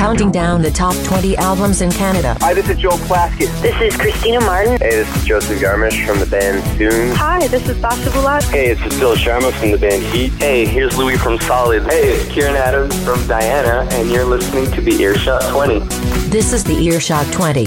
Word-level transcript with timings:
counting 0.00 0.32
down 0.32 0.62
the 0.62 0.70
top 0.70 0.96
20 1.04 1.36
albums 1.36 1.82
in 1.82 1.92
Canada. 1.92 2.34
Hi, 2.40 2.54
this 2.54 2.70
is 2.70 2.78
Joel 2.78 2.96
Plaskett. 3.00 3.50
This 3.60 3.78
is 3.82 4.00
Christina 4.00 4.40
Martin. 4.40 4.78
Hey, 4.78 4.96
this 4.96 5.14
is 5.14 5.26
Joseph 5.26 5.60
Garmish 5.60 6.06
from 6.06 6.18
the 6.18 6.24
band 6.24 6.64
Soon. 6.78 7.14
Hi, 7.16 7.46
this 7.48 7.68
is 7.68 7.78
Sasha 7.82 8.08
Bulat. 8.08 8.42
Hey, 8.44 8.70
it's 8.70 8.80
Cecilia 8.80 9.14
Sharma 9.18 9.52
from 9.52 9.72
the 9.72 9.76
band 9.76 10.02
Heat. 10.04 10.32
Hey, 10.38 10.64
here's 10.64 10.96
Louis 10.96 11.18
from 11.18 11.38
Solid. 11.40 11.82
Hey, 11.82 12.14
it's 12.14 12.32
Kieran 12.32 12.56
Adams 12.56 12.98
from 13.04 13.26
Diana, 13.26 13.86
and 13.92 14.10
you're 14.10 14.24
listening 14.24 14.72
to 14.72 14.80
the 14.80 15.02
Earshot 15.02 15.42
20. 15.52 15.80
This 16.30 16.54
is 16.54 16.64
the 16.64 16.76
Earshot 16.76 17.30
20. 17.30 17.66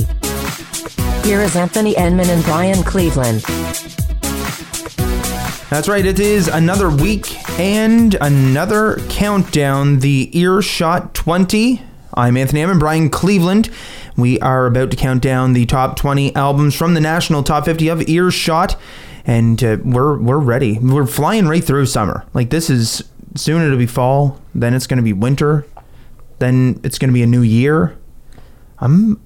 Here 1.22 1.42
is 1.42 1.56
Anthony 1.56 1.94
Enman 1.94 2.30
and 2.30 2.44
Brian 2.46 2.82
Cleveland. 2.82 3.42
That's 5.70 5.88
right, 5.88 6.04
it 6.04 6.20
is 6.20 6.48
another 6.48 6.90
week 6.90 7.48
and 7.60 8.16
another 8.22 8.96
countdown, 9.10 10.00
the 10.00 10.36
Earshot 10.36 11.14
20. 11.14 11.93
I'm 12.16 12.38
Anthony 12.38 12.62
Enman, 12.62 12.80
Brian 12.80 13.10
Cleveland. 13.10 13.70
We 14.16 14.40
are 14.40 14.68
about 14.68 14.92
to 14.92 14.98
count 14.98 15.22
down 15.22 15.54
the 15.54 15.66
top 15.66 15.96
20 15.96 16.36
albums 16.36 16.76
from 16.76 16.94
the 16.94 17.02
national 17.02 17.44
top 17.44 17.66
50 17.66 17.88
of 17.88 18.08
Earshot, 18.08 18.76
and 19.26 19.64
uh, 19.64 19.78
we're 19.84 20.18
we're 20.18 20.38
ready. 20.38 20.78
We're 20.80 21.08
flying 21.08 21.48
right 21.48 21.64
through 21.64 21.88
summer. 21.88 22.26
Like 22.34 22.50
this 22.50 22.70
is 22.70 23.04
soon 23.36 23.62
it'll 23.62 23.78
be 23.78 23.88
fall, 23.88 24.40
then 24.54 24.74
it's 24.74 24.86
going 24.88 24.98
to 24.98 25.04
be 25.04 25.14
winter, 25.14 25.66
then 26.40 26.80
it's 26.84 27.00
going 27.00 27.10
to 27.10 27.14
be 27.14 27.24
a 27.24 27.28
new 27.28 27.42
year. 27.42 27.98
I'm 28.80 29.20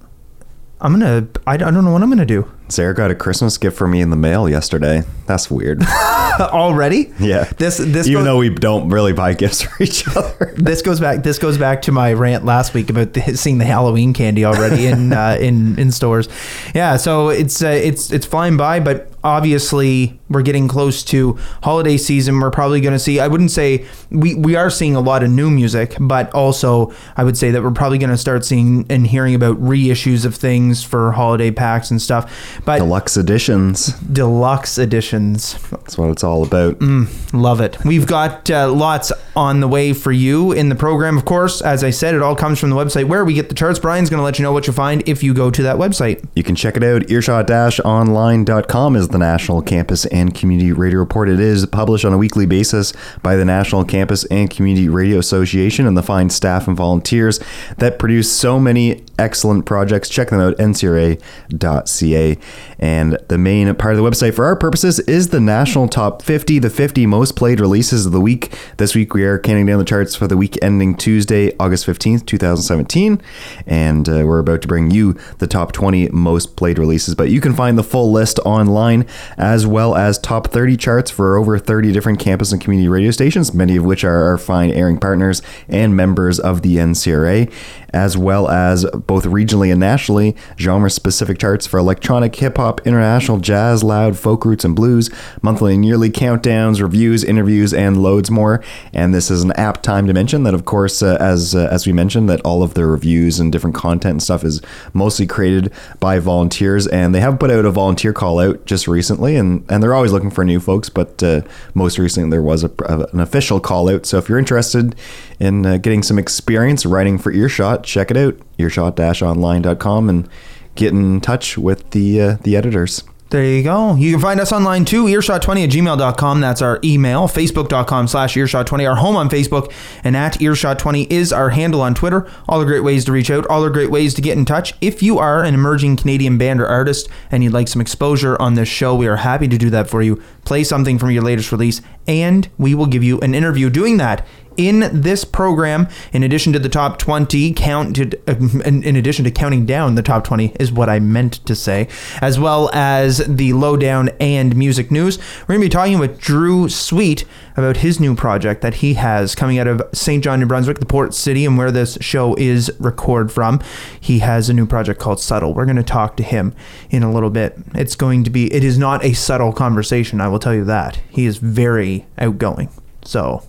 I'm 0.80 0.92
gonna. 0.92 1.26
I, 1.46 1.54
I 1.54 1.56
don't 1.56 1.84
know 1.84 1.92
what 1.92 2.02
I'm 2.02 2.08
gonna 2.08 2.24
do. 2.24 2.50
Sarah 2.68 2.94
got 2.94 3.10
a 3.10 3.14
Christmas 3.14 3.58
gift 3.58 3.76
for 3.76 3.88
me 3.88 4.00
in 4.00 4.10
the 4.10 4.16
mail 4.16 4.48
yesterday. 4.48 5.02
That's 5.26 5.50
weird. 5.50 5.82
Already? 6.52 7.12
Yeah. 7.18 7.44
This 7.56 7.78
this 7.78 8.06
even 8.06 8.20
goes, 8.20 8.24
though 8.24 8.38
we 8.38 8.50
don't 8.50 8.88
really 8.88 9.12
buy 9.12 9.34
gifts 9.34 9.62
for 9.62 9.82
each 9.82 10.06
other. 10.08 10.54
this 10.56 10.82
goes 10.82 11.00
back. 11.00 11.22
This 11.22 11.38
goes 11.38 11.58
back 11.58 11.82
to 11.82 11.92
my 11.92 12.12
rant 12.12 12.44
last 12.44 12.74
week 12.74 12.90
about 12.90 13.12
the, 13.14 13.36
seeing 13.36 13.58
the 13.58 13.64
Halloween 13.64 14.12
candy 14.12 14.44
already 14.44 14.86
in 14.86 15.12
uh, 15.14 15.36
in 15.40 15.78
in 15.78 15.90
stores. 15.90 16.28
Yeah. 16.74 16.96
So 16.96 17.28
it's 17.28 17.62
uh, 17.62 17.68
it's 17.68 18.12
it's 18.12 18.26
flying 18.26 18.56
by, 18.56 18.80
but 18.80 19.10
obviously 19.24 20.17
we're 20.28 20.42
getting 20.42 20.68
close 20.68 21.02
to 21.04 21.38
holiday 21.62 21.96
season. 21.96 22.38
We're 22.40 22.50
probably 22.50 22.80
going 22.80 22.92
to 22.92 22.98
see. 22.98 23.20
I 23.20 23.28
wouldn't 23.28 23.50
say 23.50 23.86
we 24.10 24.34
we 24.34 24.56
are 24.56 24.70
seeing 24.70 24.96
a 24.96 25.00
lot 25.00 25.22
of 25.22 25.30
new 25.30 25.50
music, 25.50 25.96
but 26.00 26.32
also 26.34 26.92
I 27.16 27.24
would 27.24 27.36
say 27.36 27.50
that 27.50 27.62
we're 27.62 27.70
probably 27.70 27.98
going 27.98 28.10
to 28.10 28.16
start 28.16 28.44
seeing 28.44 28.86
and 28.90 29.06
hearing 29.06 29.34
about 29.34 29.60
reissues 29.60 30.24
of 30.24 30.34
things 30.34 30.82
for 30.82 31.12
holiday 31.12 31.50
packs 31.50 31.90
and 31.90 32.00
stuff. 32.00 32.60
But 32.64 32.78
deluxe 32.78 33.16
editions, 33.16 33.86
deluxe 34.00 34.78
editions. 34.78 35.58
That's 35.70 35.96
what 35.96 36.10
it's 36.10 36.24
all 36.24 36.44
about. 36.44 36.78
Mm, 36.78 37.08
love 37.32 37.60
it. 37.60 37.82
We've 37.84 38.06
got 38.06 38.50
uh, 38.50 38.70
lots 38.70 39.12
on 39.36 39.60
the 39.60 39.68
way 39.68 39.92
for 39.92 40.12
you 40.12 40.52
in 40.52 40.68
the 40.68 40.74
program. 40.74 41.16
Of 41.16 41.24
course, 41.24 41.62
as 41.62 41.84
I 41.84 41.90
said, 41.90 42.14
it 42.14 42.22
all 42.22 42.36
comes 42.36 42.58
from 42.58 42.70
the 42.70 42.76
website 42.76 43.08
where 43.08 43.24
we 43.24 43.34
get 43.34 43.48
the 43.48 43.54
charts. 43.54 43.78
Brian's 43.78 44.10
going 44.10 44.18
to 44.18 44.24
let 44.24 44.38
you 44.38 44.42
know 44.42 44.52
what 44.52 44.66
you 44.66 44.72
find 44.72 45.08
if 45.08 45.22
you 45.22 45.32
go 45.32 45.50
to 45.50 45.62
that 45.62 45.76
website. 45.76 46.26
You 46.34 46.42
can 46.42 46.56
check 46.56 46.76
it 46.76 46.82
out. 46.82 47.10
Earshot-online.com 47.10 48.96
is 48.96 49.08
the 49.08 49.18
National 49.18 49.62
Campus 49.62 50.06
and 50.06 50.17
Community 50.26 50.72
Radio 50.72 50.98
Report. 50.98 51.28
It 51.28 51.38
is 51.38 51.64
published 51.66 52.04
on 52.04 52.12
a 52.12 52.18
weekly 52.18 52.46
basis 52.46 52.92
by 53.22 53.36
the 53.36 53.44
National 53.44 53.84
Campus 53.84 54.24
and 54.24 54.50
Community 54.50 54.88
Radio 54.88 55.18
Association 55.18 55.86
and 55.86 55.96
the 55.96 56.02
fine 56.02 56.30
staff 56.30 56.66
and 56.66 56.76
volunteers 56.76 57.38
that 57.76 57.98
produce 58.00 58.32
so 58.32 58.58
many 58.58 59.04
excellent 59.18 59.66
projects. 59.66 60.08
Check 60.08 60.30
them 60.30 60.40
out, 60.40 60.56
ncra.ca. 60.56 62.38
And 62.78 63.18
the 63.28 63.38
main 63.38 63.74
part 63.76 63.94
of 63.94 64.02
the 64.02 64.08
website 64.08 64.34
for 64.34 64.44
our 64.44 64.56
purposes 64.56 64.98
is 65.00 65.28
the 65.28 65.40
National 65.40 65.88
Top 65.88 66.22
50, 66.22 66.58
the 66.58 66.70
50 66.70 67.06
most 67.06 67.36
played 67.36 67.60
releases 67.60 68.06
of 68.06 68.12
the 68.12 68.20
week. 68.20 68.52
This 68.78 68.94
week 68.94 69.14
we 69.14 69.24
are 69.24 69.38
counting 69.38 69.66
down 69.66 69.78
the 69.78 69.84
charts 69.84 70.14
for 70.14 70.26
the 70.26 70.36
week 70.36 70.58
ending 70.62 70.96
Tuesday, 70.96 71.54
August 71.60 71.86
15th, 71.86 72.26
2017. 72.26 73.20
And 73.66 74.08
uh, 74.08 74.24
we're 74.24 74.38
about 74.38 74.62
to 74.62 74.68
bring 74.68 74.90
you 74.90 75.14
the 75.38 75.46
top 75.46 75.72
20 75.72 76.08
most 76.08 76.56
played 76.56 76.78
releases. 76.78 77.14
But 77.14 77.30
you 77.30 77.40
can 77.40 77.54
find 77.54 77.76
the 77.76 77.84
full 77.84 78.10
list 78.10 78.38
online 78.40 79.06
as 79.36 79.66
well 79.66 79.94
as 79.94 80.07
top 80.16 80.46
30 80.46 80.76
charts 80.76 81.10
for 81.10 81.36
over 81.36 81.58
30 81.58 81.92
different 81.92 82.20
campus 82.20 82.52
and 82.52 82.60
community 82.60 82.88
radio 82.88 83.10
stations, 83.10 83.52
many 83.52 83.76
of 83.76 83.84
which 83.84 84.04
are 84.04 84.24
our 84.24 84.38
fine 84.38 84.70
airing 84.70 84.98
partners 84.98 85.42
and 85.68 85.96
members 85.96 86.38
of 86.38 86.62
the 86.62 86.76
NCRA, 86.76 87.52
as 87.92 88.16
well 88.16 88.48
as 88.48 88.84
both 88.92 89.24
regionally 89.24 89.70
and 89.70 89.80
nationally, 89.80 90.36
genre 90.58 90.90
specific 90.90 91.38
charts 91.38 91.66
for 91.66 91.78
electronic, 91.78 92.34
hip 92.36 92.56
hop, 92.56 92.86
international, 92.86 93.38
jazz, 93.38 93.82
loud, 93.82 94.18
folk 94.18 94.44
roots, 94.44 94.64
and 94.64 94.76
blues, 94.76 95.10
monthly 95.42 95.74
and 95.74 95.84
yearly 95.84 96.10
countdowns, 96.10 96.80
reviews, 96.80 97.24
interviews, 97.24 97.72
and 97.72 98.02
loads 98.02 98.30
more. 98.30 98.62
And 98.92 99.14
this 99.14 99.30
is 99.30 99.42
an 99.42 99.52
apt 99.52 99.82
time 99.82 100.06
to 100.06 100.12
mention 100.12 100.42
that, 100.44 100.54
of 100.54 100.64
course, 100.64 101.02
uh, 101.02 101.16
as 101.20 101.54
uh, 101.54 101.68
as 101.70 101.86
we 101.86 101.92
mentioned, 101.92 102.28
that 102.28 102.40
all 102.42 102.62
of 102.62 102.74
the 102.74 102.86
reviews 102.86 103.40
and 103.40 103.50
different 103.50 103.76
content 103.76 104.12
and 104.12 104.22
stuff 104.22 104.44
is 104.44 104.60
mostly 104.92 105.26
created 105.26 105.72
by 106.00 106.18
volunteers, 106.18 106.86
and 106.86 107.14
they 107.14 107.20
have 107.20 107.38
put 107.38 107.50
out 107.50 107.64
a 107.64 107.70
volunteer 107.70 108.12
call 108.12 108.38
out 108.38 108.64
just 108.66 108.86
recently, 108.86 109.36
and 109.36 109.64
and 109.68 109.82
they're 109.82 109.94
always 109.98 110.12
looking 110.12 110.30
for 110.30 110.44
new 110.44 110.60
folks, 110.60 110.88
but 110.88 111.22
uh, 111.22 111.42
most 111.74 111.98
recently 111.98 112.30
there 112.30 112.42
was 112.42 112.64
a, 112.64 112.70
an 113.12 113.20
official 113.20 113.60
call 113.60 113.90
out. 113.90 114.06
So 114.06 114.16
if 114.18 114.28
you're 114.28 114.38
interested 114.38 114.94
in 115.38 115.66
uh, 115.66 115.76
getting 115.76 116.02
some 116.02 116.18
experience 116.18 116.86
writing 116.86 117.18
for 117.18 117.32
Earshot, 117.32 117.84
check 117.84 118.10
it 118.10 118.16
out, 118.16 118.36
earshot-online.com, 118.58 120.08
and 120.08 120.28
get 120.76 120.92
in 120.92 121.20
touch 121.20 121.58
with 121.58 121.90
the 121.90 122.20
uh, 122.20 122.36
the 122.42 122.56
editors. 122.56 123.02
There 123.30 123.44
you 123.44 123.62
go. 123.62 123.94
You 123.94 124.10
can 124.10 124.22
find 124.22 124.40
us 124.40 124.52
online 124.52 124.86
too, 124.86 125.04
earshot20 125.04 125.64
at 125.64 125.70
gmail.com. 125.70 126.40
That's 126.40 126.62
our 126.62 126.80
email. 126.82 127.28
Facebook.com 127.28 128.08
slash 128.08 128.34
earshot20, 128.34 128.88
our 128.88 128.96
home 128.96 129.16
on 129.16 129.28
Facebook, 129.28 129.70
and 130.02 130.16
at 130.16 130.34
earshot20 130.38 131.12
is 131.12 131.30
our 131.30 131.50
handle 131.50 131.82
on 131.82 131.94
Twitter. 131.94 132.26
All 132.48 132.62
are 132.62 132.64
great 132.64 132.82
ways 132.82 133.04
to 133.04 133.12
reach 133.12 133.30
out, 133.30 133.46
all 133.48 133.62
are 133.62 133.70
great 133.70 133.90
ways 133.90 134.14
to 134.14 134.22
get 134.22 134.38
in 134.38 134.46
touch. 134.46 134.72
If 134.80 135.02
you 135.02 135.18
are 135.18 135.44
an 135.44 135.52
emerging 135.52 135.98
Canadian 135.98 136.38
band 136.38 136.58
or 136.58 136.66
artist 136.66 137.10
and 137.30 137.44
you'd 137.44 137.52
like 137.52 137.68
some 137.68 137.82
exposure 137.82 138.40
on 138.40 138.54
this 138.54 138.68
show, 138.68 138.94
we 138.94 139.06
are 139.06 139.16
happy 139.16 139.46
to 139.46 139.58
do 139.58 139.68
that 139.68 139.90
for 139.90 140.00
you. 140.00 140.22
Play 140.46 140.64
something 140.64 140.98
from 140.98 141.10
your 141.10 141.22
latest 141.22 141.52
release, 141.52 141.82
and 142.06 142.48
we 142.56 142.74
will 142.74 142.86
give 142.86 143.04
you 143.04 143.20
an 143.20 143.34
interview 143.34 143.68
doing 143.68 143.98
that 143.98 144.26
in 144.58 144.90
this 144.92 145.24
program, 145.24 145.88
in 146.12 146.22
addition 146.24 146.52
to 146.52 146.58
the 146.58 146.68
top 146.68 146.98
20, 146.98 147.54
counted, 147.54 148.14
in, 148.26 148.82
in, 148.82 148.96
addition 148.96 149.24
to 149.24 149.30
counting 149.30 149.64
down 149.64 149.94
the 149.94 150.02
top 150.02 150.24
20, 150.24 150.56
is 150.60 150.72
what 150.72 150.88
I 150.90 150.98
meant 150.98 151.34
to 151.46 151.54
say, 151.54 151.88
as 152.20 152.38
well 152.38 152.68
as 152.74 153.18
the 153.18 153.52
lowdown 153.52 154.10
and 154.20 154.54
music 154.56 154.90
news. 154.90 155.18
We're 155.42 155.54
going 155.54 155.60
to 155.60 155.66
be 155.66 155.70
talking 155.70 155.98
with 156.00 156.20
Drew 156.20 156.68
Sweet 156.68 157.24
about 157.56 157.78
his 157.78 158.00
new 158.00 158.14
project 158.14 158.60
that 158.62 158.74
he 158.74 158.94
has 158.94 159.34
coming 159.34 159.58
out 159.58 159.68
of 159.68 159.80
St. 159.92 160.22
John, 160.22 160.40
New 160.40 160.46
Brunswick, 160.46 160.80
the 160.80 160.86
port 160.86 161.14
city, 161.14 161.46
and 161.46 161.56
where 161.56 161.70
this 161.70 161.96
show 162.00 162.34
is 162.34 162.70
recorded 162.80 163.32
from. 163.32 163.60
He 164.00 164.18
has 164.18 164.48
a 164.48 164.54
new 164.54 164.66
project 164.66 164.98
called 164.98 165.20
Subtle. 165.20 165.54
We're 165.54 165.66
going 165.66 165.76
to 165.76 165.82
talk 165.84 166.16
to 166.16 166.24
him 166.24 166.52
in 166.90 167.04
a 167.04 167.12
little 167.12 167.30
bit. 167.30 167.56
It's 167.74 167.94
going 167.94 168.24
to 168.24 168.30
be, 168.30 168.52
it 168.52 168.64
is 168.64 168.76
not 168.76 169.04
a 169.04 169.12
subtle 169.12 169.52
conversation, 169.52 170.20
I 170.20 170.26
will 170.26 170.40
tell 170.40 170.54
you 170.54 170.64
that. 170.64 171.00
He 171.08 171.26
is 171.26 171.38
very 171.38 172.06
outgoing. 172.18 172.70
So 173.04 173.44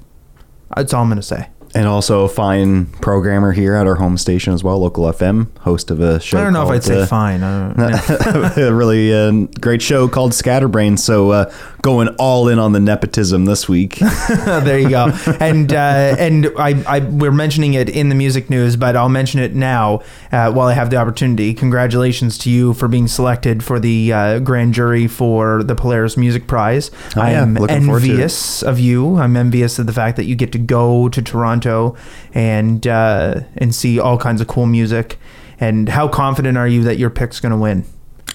that's 0.75 0.93
all 0.93 1.01
I'm 1.03 1.09
going 1.09 1.17
to 1.17 1.23
say. 1.23 1.49
And 1.75 1.87
also 1.87 2.23
a 2.23 2.29
fine 2.29 2.87
programmer 2.87 3.51
here 3.51 3.75
at 3.75 3.85
our 3.85 3.95
home 3.95 4.17
station 4.17 4.53
as 4.53 4.63
well, 4.63 4.79
local 4.79 5.03
FM, 5.05 5.55
host 5.59 5.91
of 5.91 5.99
a 5.99 6.19
show. 6.19 6.39
I 6.39 6.43
don't 6.43 6.53
know 6.53 6.63
if 6.63 6.69
I'd 6.69 6.83
say 6.83 7.01
uh, 7.01 7.05
fine. 7.05 7.43
a 8.57 8.73
really 8.73 9.13
uh, 9.13 9.45
great 9.61 9.81
show 9.81 10.07
called 10.07 10.33
Scatterbrain. 10.33 10.97
So 10.97 11.29
uh, 11.29 11.53
going 11.81 12.09
all 12.19 12.47
in 12.47 12.59
on 12.59 12.73
the 12.73 12.79
nepotism 12.79 13.45
this 13.45 13.69
week. 13.69 13.95
there 14.29 14.79
you 14.79 14.89
go. 14.89 15.11
And 15.39 15.71
uh, 15.73 16.15
and 16.19 16.47
I, 16.57 16.83
I 16.87 16.99
we're 16.99 17.31
mentioning 17.31 17.73
it 17.73 17.89
in 17.89 18.09
the 18.09 18.15
music 18.15 18.49
news, 18.49 18.75
but 18.75 18.95
I'll 18.95 19.09
mention 19.09 19.39
it 19.39 19.55
now 19.55 20.01
uh, 20.31 20.51
while 20.51 20.67
I 20.67 20.73
have 20.73 20.89
the 20.89 20.97
opportunity. 20.97 21.53
Congratulations 21.53 22.37
to 22.39 22.49
you 22.49 22.73
for 22.73 22.87
being 22.87 23.07
selected 23.07 23.63
for 23.63 23.79
the 23.79 24.13
uh, 24.13 24.39
grand 24.39 24.73
jury 24.73 25.07
for 25.07 25.63
the 25.63 25.75
Polaris 25.75 26.17
Music 26.17 26.47
Prize. 26.47 26.91
Oh, 27.15 27.21
I 27.21 27.31
am 27.31 27.55
to 27.55 27.65
envious 27.69 28.61
of 28.61 28.79
you. 28.79 29.17
I'm 29.17 29.35
envious 29.35 29.79
of 29.79 29.85
the 29.85 29.93
fact 29.93 30.17
that 30.17 30.25
you 30.25 30.35
get 30.35 30.51
to 30.53 30.59
go 30.59 31.09
to 31.09 31.21
Toronto 31.21 31.95
and 32.33 32.85
uh, 32.85 33.41
and 33.57 33.73
see 33.73 33.99
all 33.99 34.17
kinds 34.17 34.41
of 34.41 34.47
cool 34.47 34.65
music. 34.65 35.17
And 35.61 35.89
how 35.89 36.07
confident 36.07 36.57
are 36.57 36.67
you 36.67 36.83
that 36.83 36.97
your 36.97 37.09
pick's 37.09 37.39
going 37.39 37.51
to 37.51 37.57
win? 37.57 37.83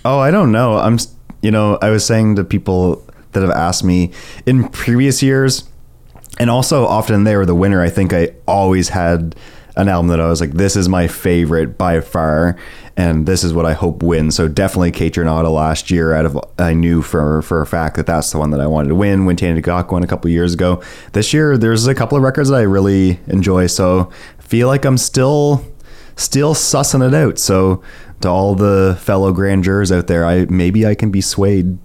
Oh, 0.05 0.19
I 0.19 0.31
don't 0.31 0.53
know. 0.53 0.77
I'm, 0.77 0.99
you 1.41 1.51
know, 1.51 1.79
I 1.81 1.89
was 1.89 2.05
saying 2.05 2.37
to 2.37 2.45
people 2.45 3.03
that 3.35 3.43
have 3.43 3.51
asked 3.51 3.85
me 3.85 4.11
in 4.47 4.69
previous 4.69 5.23
years, 5.23 5.69
and 6.39 6.51
also 6.51 6.87
often 6.87 7.25
they 7.25 7.37
were 7.37 7.47
the 7.47 7.55
winner. 7.55 7.83
I 7.83 7.91
think 7.91 8.13
I 8.13 8.31
always 8.47 8.89
had 8.89 9.37
an 9.77 9.89
album 9.89 10.09
that 10.09 10.21
I 10.21 10.29
was 10.29 10.41
like, 10.41 10.53
this 10.53 10.77
is 10.77 10.89
my 10.89 11.09
favorite 11.09 11.77
by 11.77 12.01
far, 12.01 12.57
and 12.97 13.27
this 13.27 13.43
is 13.43 13.53
what 13.53 13.67
I 13.67 13.73
hope 13.73 14.03
wins. 14.03 14.37
So 14.37 14.47
definitely 14.47 14.93
Kaytranada 14.93 15.53
last 15.53 15.91
year. 15.91 16.15
Out 16.15 16.27
of 16.27 16.39
I 16.59 16.75
knew 16.75 17.03
for 17.03 17.43
for 17.43 17.61
a 17.61 17.67
fact 17.67 17.97
that 17.97 18.07
that's 18.07 18.31
the 18.31 18.39
one 18.39 18.51
that 18.51 18.61
I 18.61 18.67
wanted 18.67 18.91
to 18.91 18.95
win. 18.95 19.25
When 19.25 19.37
Tanya 19.37 19.61
Tagaq 19.61 19.91
won 19.91 20.05
a 20.05 20.07
couple 20.07 20.31
years 20.31 20.55
ago. 20.55 20.83
This 21.13 21.33
year, 21.33 21.59
there's 21.59 21.87
a 21.87 21.95
couple 21.95 22.17
of 22.17 22.23
records 22.23 22.51
that 22.51 22.57
I 22.57 22.63
really 22.63 23.19
enjoy. 23.27 23.67
So 23.67 24.11
feel 24.39 24.69
like 24.69 24.85
I'm 24.85 24.99
still 24.99 25.65
still 26.17 26.55
sussing 26.55 27.07
it 27.07 27.15
out. 27.15 27.39
So 27.39 27.83
to 28.21 28.29
all 28.29 28.55
the 28.55 28.97
fellow 29.01 29.33
grand 29.33 29.65
jurors 29.65 29.93
out 29.93 30.07
there, 30.07 30.25
I 30.25 30.47
maybe 30.47 30.87
I 30.87 30.95
can 30.95 31.11
be 31.11 31.21
swayed. 31.21 31.77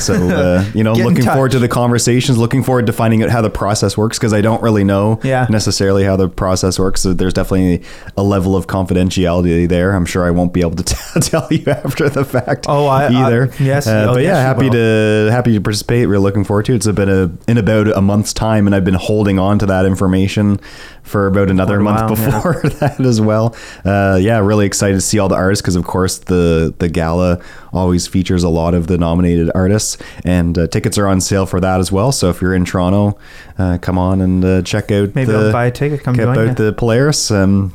So 0.00 0.14
uh, 0.28 0.64
you 0.74 0.82
know, 0.82 0.92
looking 0.92 1.24
forward 1.24 1.52
to 1.52 1.58
the 1.58 1.68
conversations. 1.68 2.36
Looking 2.36 2.62
forward 2.64 2.86
to 2.86 2.92
finding 2.92 3.22
out 3.22 3.30
how 3.30 3.40
the 3.42 3.50
process 3.50 3.96
works 3.96 4.18
because 4.18 4.32
I 4.32 4.40
don't 4.40 4.62
really 4.62 4.82
know 4.84 5.20
Yeah. 5.22 5.46
necessarily 5.50 6.02
how 6.04 6.16
the 6.16 6.28
process 6.28 6.78
works. 6.78 7.00
So 7.02 7.12
there's 7.14 7.34
definitely 7.34 7.82
a 8.16 8.22
level 8.22 8.56
of 8.56 8.66
confidentiality 8.66 9.68
there. 9.68 9.92
I'm 9.94 10.06
sure 10.06 10.24
I 10.24 10.30
won't 10.30 10.52
be 10.52 10.60
able 10.62 10.76
to 10.76 10.82
t- 10.84 11.20
tell 11.20 11.46
you 11.50 11.64
after 11.70 12.08
the 12.08 12.24
fact. 12.24 12.66
Oh, 12.68 12.86
I- 12.86 13.04
I- 13.06 13.26
either. 13.26 13.52
yes. 13.60 13.86
Uh, 13.86 14.06
Oh, 14.08 14.14
but 14.14 14.22
yes, 14.22 14.34
yeah, 14.34 14.42
happy 14.42 14.68
to 14.70 15.28
happy 15.30 15.52
to 15.54 15.60
participate. 15.60 16.08
We're 16.08 16.18
looking 16.18 16.44
forward 16.44 16.66
to 16.66 16.72
it. 16.72 16.76
It's 16.76 16.86
been 16.88 17.08
a 17.08 17.30
in 17.50 17.56
about 17.58 17.86
a 17.88 18.00
month's 18.00 18.32
time, 18.32 18.66
and 18.66 18.74
I've 18.74 18.84
been 18.84 18.94
holding 18.94 19.38
on 19.38 19.58
to 19.60 19.66
that 19.66 19.86
information 19.86 20.58
for 21.04 21.26
about 21.26 21.50
another 21.50 21.78
month 21.78 22.10
while, 22.10 22.18
yeah. 22.18 22.26
before 22.26 22.62
that 22.80 22.98
as 22.98 23.20
well. 23.20 23.54
Uh, 23.84 24.18
yeah, 24.20 24.38
really 24.38 24.66
excited 24.66 24.94
to 24.94 25.00
see 25.00 25.18
all 25.18 25.28
the 25.28 25.36
artists 25.36 25.62
because, 25.62 25.76
of 25.76 25.84
course, 25.84 26.18
the 26.18 26.74
the 26.78 26.88
gala 26.88 27.40
always 27.72 28.06
features 28.06 28.42
a 28.42 28.48
lot 28.48 28.74
of 28.74 28.86
the 28.88 28.98
nominated 28.98 29.50
artists, 29.54 29.98
and 30.24 30.58
uh, 30.58 30.66
tickets 30.66 30.98
are 30.98 31.06
on 31.06 31.20
sale 31.20 31.46
for 31.46 31.60
that 31.60 31.78
as 31.78 31.92
well. 31.92 32.10
So 32.10 32.30
if 32.30 32.40
you're 32.40 32.54
in 32.54 32.64
Toronto, 32.64 33.18
uh, 33.58 33.78
come 33.80 33.98
on 33.98 34.20
and 34.20 34.44
uh, 34.44 34.62
check 34.62 34.90
out. 34.90 35.14
Maybe 35.14 35.30
the, 35.30 35.38
I'll 35.38 35.52
buy 35.52 35.66
a 35.66 35.70
ticket, 35.70 36.02
come 36.02 36.16
check 36.16 36.24
join 36.24 36.38
out 36.38 36.46
ya. 36.46 36.54
the 36.54 36.72
Polaris. 36.72 37.30
Um, 37.30 37.74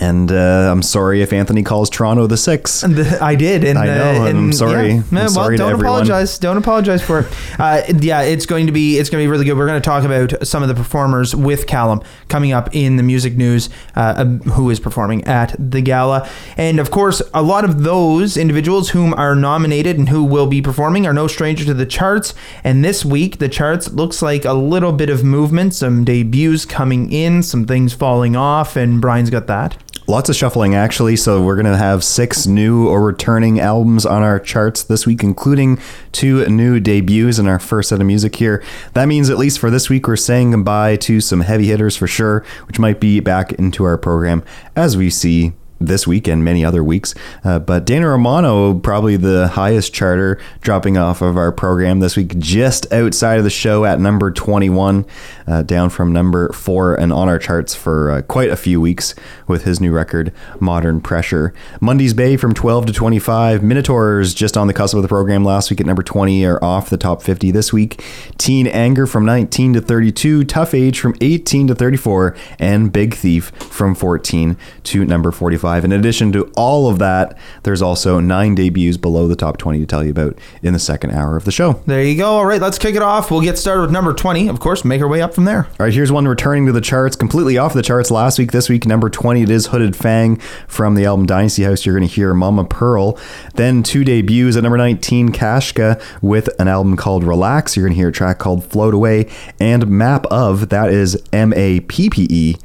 and 0.00 0.32
uh, 0.32 0.70
I'm 0.72 0.82
sorry 0.82 1.22
if 1.22 1.32
Anthony 1.32 1.62
calls 1.62 1.90
Toronto 1.90 2.26
the 2.26 2.36
six. 2.36 2.82
I 2.84 3.34
did, 3.34 3.64
and 3.64 3.78
I 3.78 3.86
know, 3.86 4.22
uh, 4.22 4.26
and 4.26 4.38
I'm 4.38 4.52
sorry. 4.52 4.94
Yeah, 4.94 5.02
I'm 5.10 5.16
well, 5.16 5.28
sorry 5.28 5.56
don't 5.56 5.78
apologize. 5.78 6.38
Don't 6.38 6.56
apologize 6.56 7.02
for 7.02 7.20
it. 7.20 7.26
Uh, 7.58 7.82
yeah, 8.00 8.22
it's 8.22 8.46
going 8.46 8.66
to 8.66 8.72
be 8.72 8.98
it's 8.98 9.10
going 9.10 9.22
to 9.22 9.26
be 9.26 9.30
really 9.30 9.44
good. 9.44 9.56
We're 9.56 9.66
going 9.66 9.80
to 9.80 9.84
talk 9.84 10.04
about 10.04 10.46
some 10.46 10.62
of 10.62 10.68
the 10.68 10.74
performers 10.74 11.34
with 11.34 11.66
Calum 11.66 12.00
coming 12.28 12.52
up 12.52 12.74
in 12.74 12.96
the 12.96 13.02
music 13.02 13.36
news. 13.36 13.68
Uh, 13.94 14.24
who 14.24 14.70
is 14.70 14.80
performing 14.80 15.24
at 15.24 15.54
the 15.58 15.80
gala, 15.80 16.28
and 16.56 16.80
of 16.80 16.90
course, 16.90 17.20
a 17.34 17.42
lot 17.42 17.64
of 17.64 17.82
those 17.82 18.36
individuals 18.36 18.90
whom 18.90 19.12
are 19.14 19.34
nominated 19.34 19.98
and 19.98 20.08
who 20.08 20.24
will 20.24 20.46
be 20.46 20.62
performing 20.62 21.06
are 21.06 21.12
no 21.12 21.26
stranger 21.26 21.64
to 21.64 21.74
the 21.74 21.86
charts. 21.86 22.34
And 22.64 22.84
this 22.84 23.04
week, 23.04 23.38
the 23.38 23.48
charts 23.48 23.90
looks 23.90 24.22
like 24.22 24.44
a 24.44 24.52
little 24.52 24.92
bit 24.92 25.10
of 25.10 25.22
movement, 25.22 25.74
some 25.74 26.04
debuts 26.04 26.64
coming 26.64 27.12
in, 27.12 27.42
some 27.42 27.66
things 27.66 27.92
falling 27.92 28.36
off, 28.36 28.76
and 28.76 29.00
Brian's 29.00 29.30
got 29.30 29.46
that. 29.48 29.81
Lots 30.08 30.28
of 30.28 30.34
shuffling, 30.34 30.74
actually. 30.74 31.16
So, 31.16 31.42
we're 31.42 31.54
to 31.62 31.76
have 31.76 32.02
six 32.02 32.46
new 32.46 32.88
or 32.88 33.00
returning 33.00 33.60
albums 33.60 34.04
on 34.04 34.22
our 34.22 34.40
charts 34.40 34.82
this 34.82 35.06
week, 35.06 35.22
including 35.22 35.78
two 36.10 36.44
new 36.46 36.80
debuts 36.80 37.38
in 37.38 37.46
our 37.46 37.60
first 37.60 37.90
set 37.90 38.00
of 38.00 38.06
music 38.06 38.34
here. 38.36 38.62
That 38.94 39.06
means, 39.06 39.30
at 39.30 39.38
least 39.38 39.60
for 39.60 39.70
this 39.70 39.88
week, 39.88 40.08
we're 40.08 40.16
saying 40.16 40.50
goodbye 40.50 40.96
to 40.96 41.20
some 41.20 41.40
heavy 41.40 41.66
hitters 41.66 41.96
for 41.96 42.08
sure, 42.08 42.44
which 42.66 42.80
might 42.80 42.98
be 43.00 43.20
back 43.20 43.52
into 43.52 43.84
our 43.84 43.96
program 43.96 44.42
as 44.74 44.96
we 44.96 45.08
see 45.08 45.52
this 45.86 46.06
week 46.06 46.28
and 46.28 46.44
many 46.44 46.64
other 46.64 46.82
weeks. 46.82 47.14
Uh, 47.44 47.58
but 47.58 47.84
Daniel 47.84 48.10
Romano, 48.10 48.74
probably 48.74 49.16
the 49.16 49.48
highest 49.48 49.92
charter, 49.92 50.40
dropping 50.60 50.96
off 50.96 51.22
of 51.22 51.36
our 51.36 51.52
program 51.52 52.00
this 52.00 52.16
week, 52.16 52.38
just 52.38 52.90
outside 52.92 53.38
of 53.38 53.44
the 53.44 53.50
show 53.50 53.84
at 53.84 54.00
number 54.00 54.30
21, 54.30 55.04
uh, 55.46 55.62
down 55.62 55.90
from 55.90 56.12
number 56.12 56.50
four 56.52 56.94
and 56.94 57.12
on 57.12 57.28
our 57.28 57.38
charts 57.38 57.74
for 57.74 58.10
uh, 58.10 58.22
quite 58.22 58.50
a 58.50 58.56
few 58.56 58.80
weeks 58.80 59.14
with 59.46 59.64
his 59.64 59.80
new 59.80 59.92
record, 59.92 60.32
Modern 60.60 61.00
Pressure. 61.00 61.52
Monday's 61.80 62.14
Bay 62.14 62.36
from 62.36 62.54
12 62.54 62.86
to 62.86 62.92
25. 62.92 63.62
Minotaurs 63.62 64.34
just 64.34 64.56
on 64.56 64.66
the 64.66 64.74
cusp 64.74 64.94
of 64.96 65.02
the 65.02 65.08
program 65.08 65.44
last 65.44 65.70
week 65.70 65.80
at 65.80 65.86
number 65.86 66.02
20 66.02 66.44
are 66.46 66.62
off 66.62 66.90
the 66.90 66.96
top 66.96 67.22
50 67.22 67.50
this 67.50 67.72
week. 67.72 68.02
Teen 68.38 68.66
Anger 68.66 69.06
from 69.06 69.24
19 69.24 69.74
to 69.74 69.80
32. 69.80 70.44
Tough 70.44 70.74
Age 70.74 71.00
from 71.00 71.14
18 71.20 71.68
to 71.68 71.74
34. 71.74 72.36
And 72.58 72.92
Big 72.92 73.14
Thief 73.14 73.50
from 73.58 73.94
14 73.94 74.56
to 74.84 75.04
number 75.04 75.30
45. 75.30 75.71
In 75.78 75.92
addition 75.92 76.32
to 76.32 76.50
all 76.56 76.88
of 76.88 76.98
that, 76.98 77.36
there's 77.62 77.82
also 77.82 78.20
nine 78.20 78.54
debuts 78.54 78.96
below 78.96 79.28
the 79.28 79.36
top 79.36 79.56
20 79.56 79.80
to 79.80 79.86
tell 79.86 80.04
you 80.04 80.10
about 80.10 80.38
in 80.62 80.72
the 80.72 80.78
second 80.78 81.12
hour 81.12 81.36
of 81.36 81.44
the 81.44 81.52
show. 81.52 81.82
There 81.86 82.02
you 82.02 82.16
go. 82.16 82.26
All 82.36 82.46
right, 82.46 82.60
let's 82.60 82.78
kick 82.78 82.94
it 82.94 83.02
off. 83.02 83.30
We'll 83.30 83.40
get 83.40 83.58
started 83.58 83.82
with 83.82 83.90
number 83.90 84.12
20. 84.14 84.48
Of 84.48 84.60
course, 84.60 84.84
make 84.84 85.00
our 85.00 85.08
way 85.08 85.22
up 85.22 85.34
from 85.34 85.44
there. 85.44 85.66
All 85.66 85.86
right, 85.86 85.92
here's 85.92 86.12
one 86.12 86.26
returning 86.28 86.66
to 86.66 86.72
the 86.72 86.80
charts, 86.80 87.16
completely 87.16 87.58
off 87.58 87.74
the 87.74 87.82
charts 87.82 88.10
last 88.10 88.38
week. 88.38 88.52
This 88.52 88.68
week, 88.68 88.86
number 88.86 89.08
20, 89.10 89.42
it 89.42 89.50
is 89.50 89.66
Hooded 89.66 89.96
Fang 89.96 90.36
from 90.68 90.94
the 90.94 91.04
album 91.04 91.26
Dynasty 91.26 91.62
House. 91.64 91.84
You're 91.86 91.96
going 91.96 92.08
to 92.08 92.14
hear 92.14 92.34
Mama 92.34 92.64
Pearl. 92.64 93.18
Then 93.54 93.82
two 93.82 94.04
debuts 94.04 94.56
at 94.56 94.62
number 94.62 94.78
19, 94.78 95.30
Kashka 95.30 96.02
with 96.20 96.48
an 96.60 96.68
album 96.68 96.96
called 96.96 97.24
Relax. 97.24 97.76
You're 97.76 97.86
going 97.86 97.94
to 97.94 97.98
hear 97.98 98.08
a 98.08 98.12
track 98.12 98.38
called 98.38 98.64
Float 98.64 98.94
Away. 98.94 99.30
And 99.60 99.84
Mappe 99.84 100.26
Of, 100.26 100.68
that 100.70 100.90
is 100.90 101.22
M 101.32 101.52
A 101.54 101.80
P 101.80 102.10
P 102.10 102.26
E. 102.30 102.56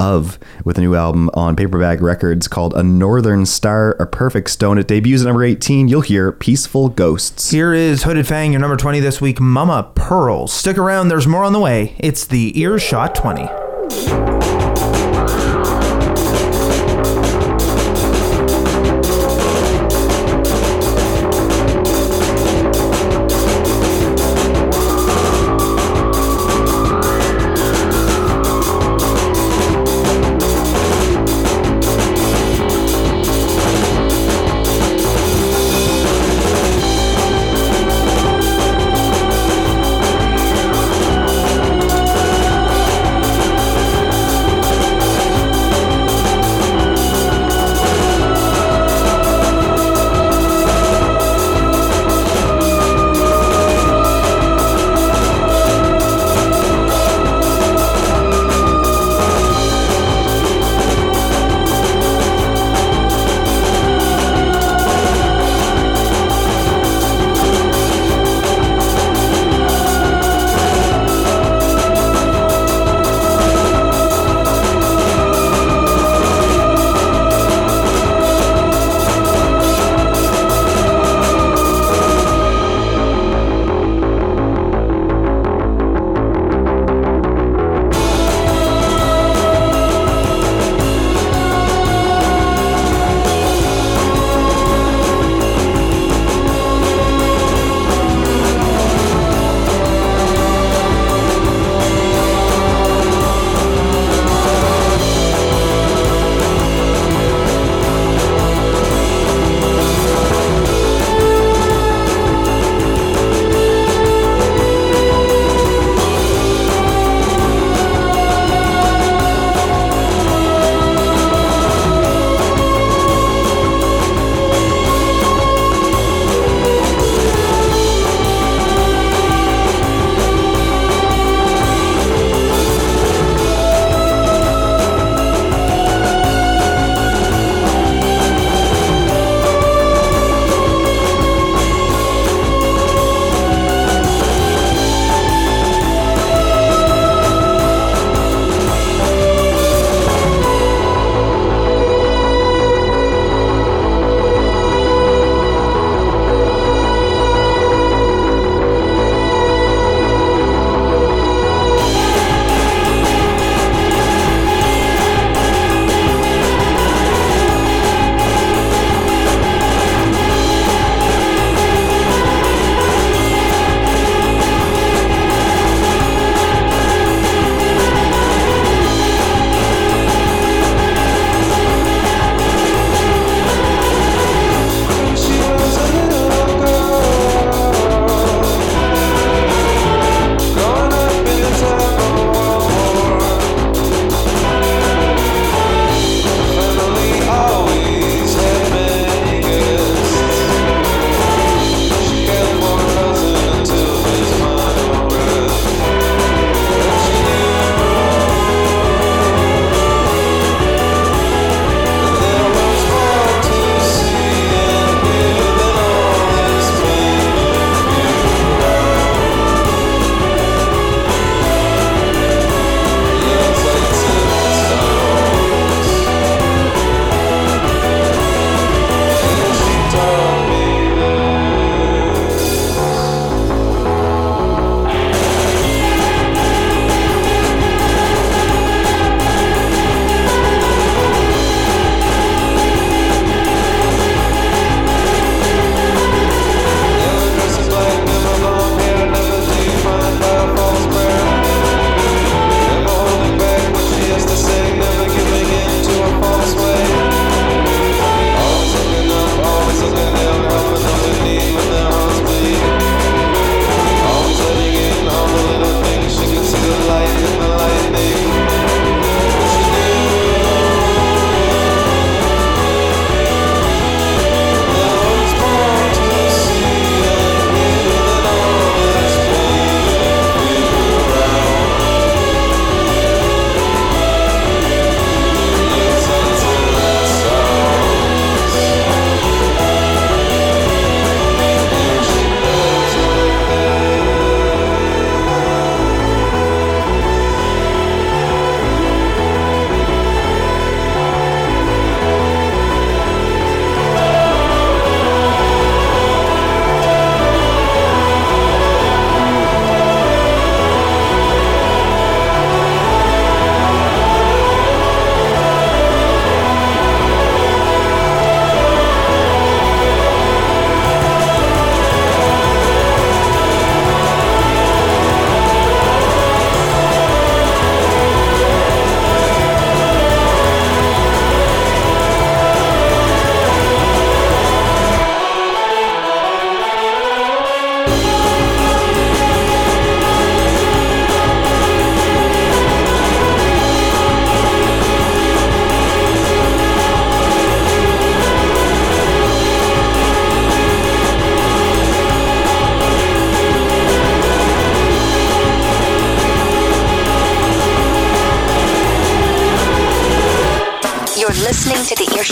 Of 0.00 0.38
with 0.64 0.78
a 0.78 0.80
new 0.80 0.94
album 0.94 1.28
on 1.34 1.56
Paper 1.56 1.78
Bag 1.78 2.00
Records 2.00 2.48
called 2.48 2.72
A 2.72 2.82
Northern 2.82 3.44
Star, 3.44 3.90
A 4.00 4.06
Perfect 4.06 4.48
Stone. 4.48 4.78
It 4.78 4.88
debuts 4.88 5.20
at 5.20 5.26
number 5.26 5.44
18. 5.44 5.88
You'll 5.88 6.00
hear 6.00 6.32
Peaceful 6.32 6.88
Ghosts. 6.88 7.50
Here 7.50 7.74
is 7.74 8.04
Hooded 8.04 8.26
Fang, 8.26 8.52
your 8.52 8.62
number 8.62 8.78
20 8.78 8.98
this 9.00 9.20
week, 9.20 9.40
Mama 9.40 9.92
Pearl. 9.94 10.46
Stick 10.46 10.78
around, 10.78 11.08
there's 11.08 11.26
more 11.26 11.44
on 11.44 11.52
the 11.52 11.60
way. 11.60 11.96
It's 11.98 12.26
the 12.26 12.58
Earshot 12.58 13.14
20. 13.14 14.29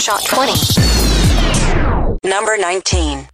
Shot 0.09 0.25
20. 0.25 0.53
Number 2.27 2.57
19. 2.57 3.28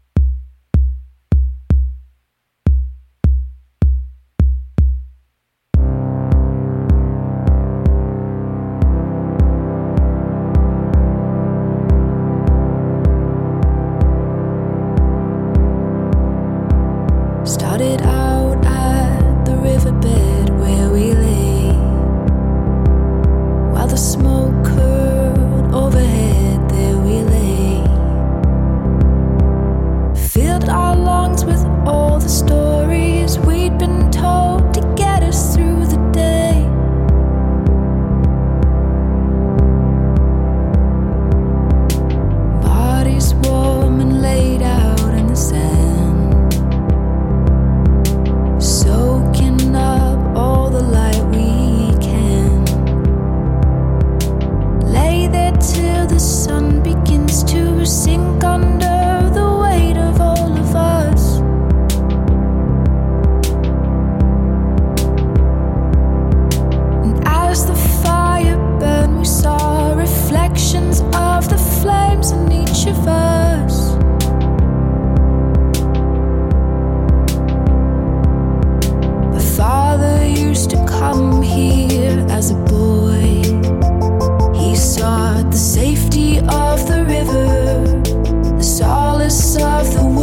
of 89.62 89.94
the 89.94 90.15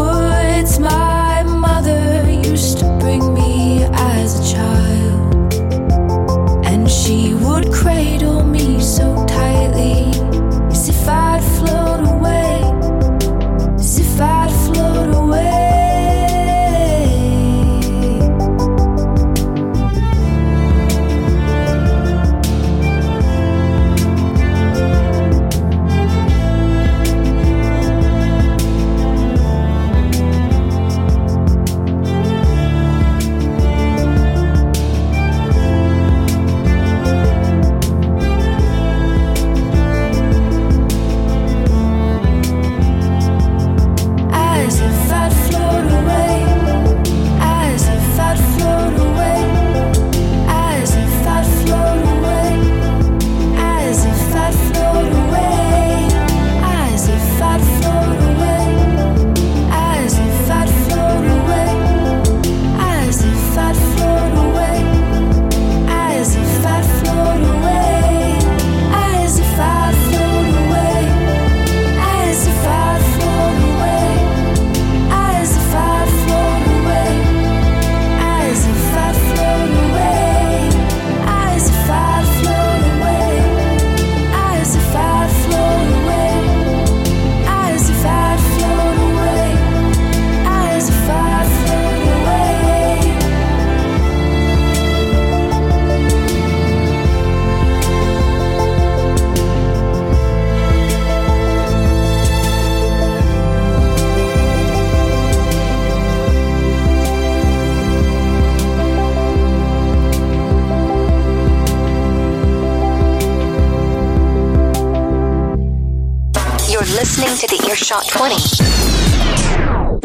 Shot 117.77 118.07
20. 118.09 118.37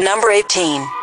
Number 0.02 0.30
18. 0.30 0.97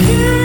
you. 0.00 0.37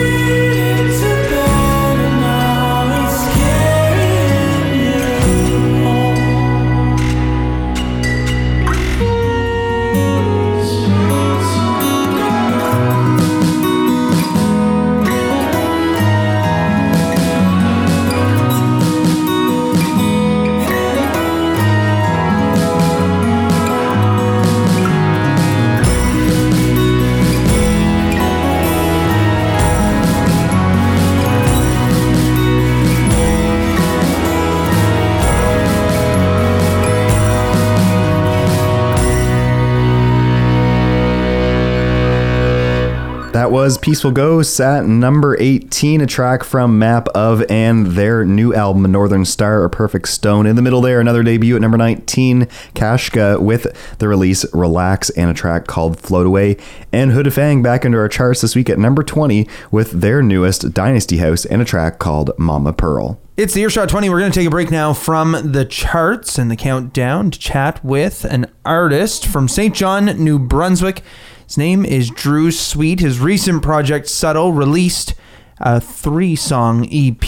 Peaceful 43.83 44.11
Ghosts 44.11 44.61
at 44.61 44.85
number 44.85 45.35
18, 45.41 45.99
a 45.99 46.07
track 46.07 46.45
from 46.45 46.79
Mappe 46.79 47.09
Of 47.09 47.43
and 47.49 47.87
their 47.87 48.23
new 48.23 48.53
album, 48.53 48.89
Northern 48.89 49.25
Star, 49.25 49.65
A 49.65 49.69
Perfect 49.69 50.07
Stone. 50.07 50.47
In 50.47 50.55
the 50.55 50.61
middle 50.61 50.79
there, 50.79 51.01
another 51.01 51.21
debut 51.21 51.57
at 51.57 51.61
number 51.61 51.77
19, 51.77 52.45
Kashka 52.75 53.41
with 53.41 53.97
the 53.99 54.07
release 54.07 54.45
Relax 54.53 55.09
and 55.09 55.29
a 55.29 55.33
track 55.33 55.67
called 55.67 55.99
Float 55.99 56.25
Away. 56.25 56.55
And 56.93 57.11
Hooded 57.11 57.33
Fang 57.33 57.61
back 57.61 57.83
into 57.83 57.97
our 57.97 58.07
charts 58.07 58.39
this 58.39 58.55
week 58.55 58.69
at 58.69 58.79
number 58.79 59.03
20 59.03 59.49
with 59.69 59.91
their 59.91 60.21
newest 60.21 60.73
Dynasty 60.73 61.17
House 61.17 61.43
and 61.43 61.61
a 61.61 61.65
track 61.65 61.99
called 61.99 62.31
Mama 62.39 62.71
Pearl. 62.71 63.19
It's 63.35 63.53
the 63.53 63.63
Earshot 63.63 63.89
20. 63.89 64.09
We're 64.09 64.19
going 64.19 64.31
to 64.31 64.39
take 64.39 64.47
a 64.47 64.51
break 64.51 64.71
now 64.71 64.93
from 64.93 65.51
the 65.51 65.65
charts 65.65 66.37
and 66.37 66.49
the 66.49 66.55
countdown 66.55 67.31
to 67.31 67.39
chat 67.39 67.83
with 67.83 68.23
an 68.23 68.45
artist 68.63 69.25
from 69.25 69.49
St. 69.49 69.75
John, 69.75 70.05
New 70.23 70.39
Brunswick. 70.39 71.03
His 71.45 71.57
name 71.57 71.85
is 71.85 72.09
Drew 72.09 72.51
Sweet. 72.51 72.99
His 72.99 73.19
recent 73.19 73.61
project, 73.61 74.07
Subtle, 74.07 74.53
released 74.53 75.13
a 75.59 75.79
three 75.79 76.35
song 76.35 76.87
EP 76.91 77.19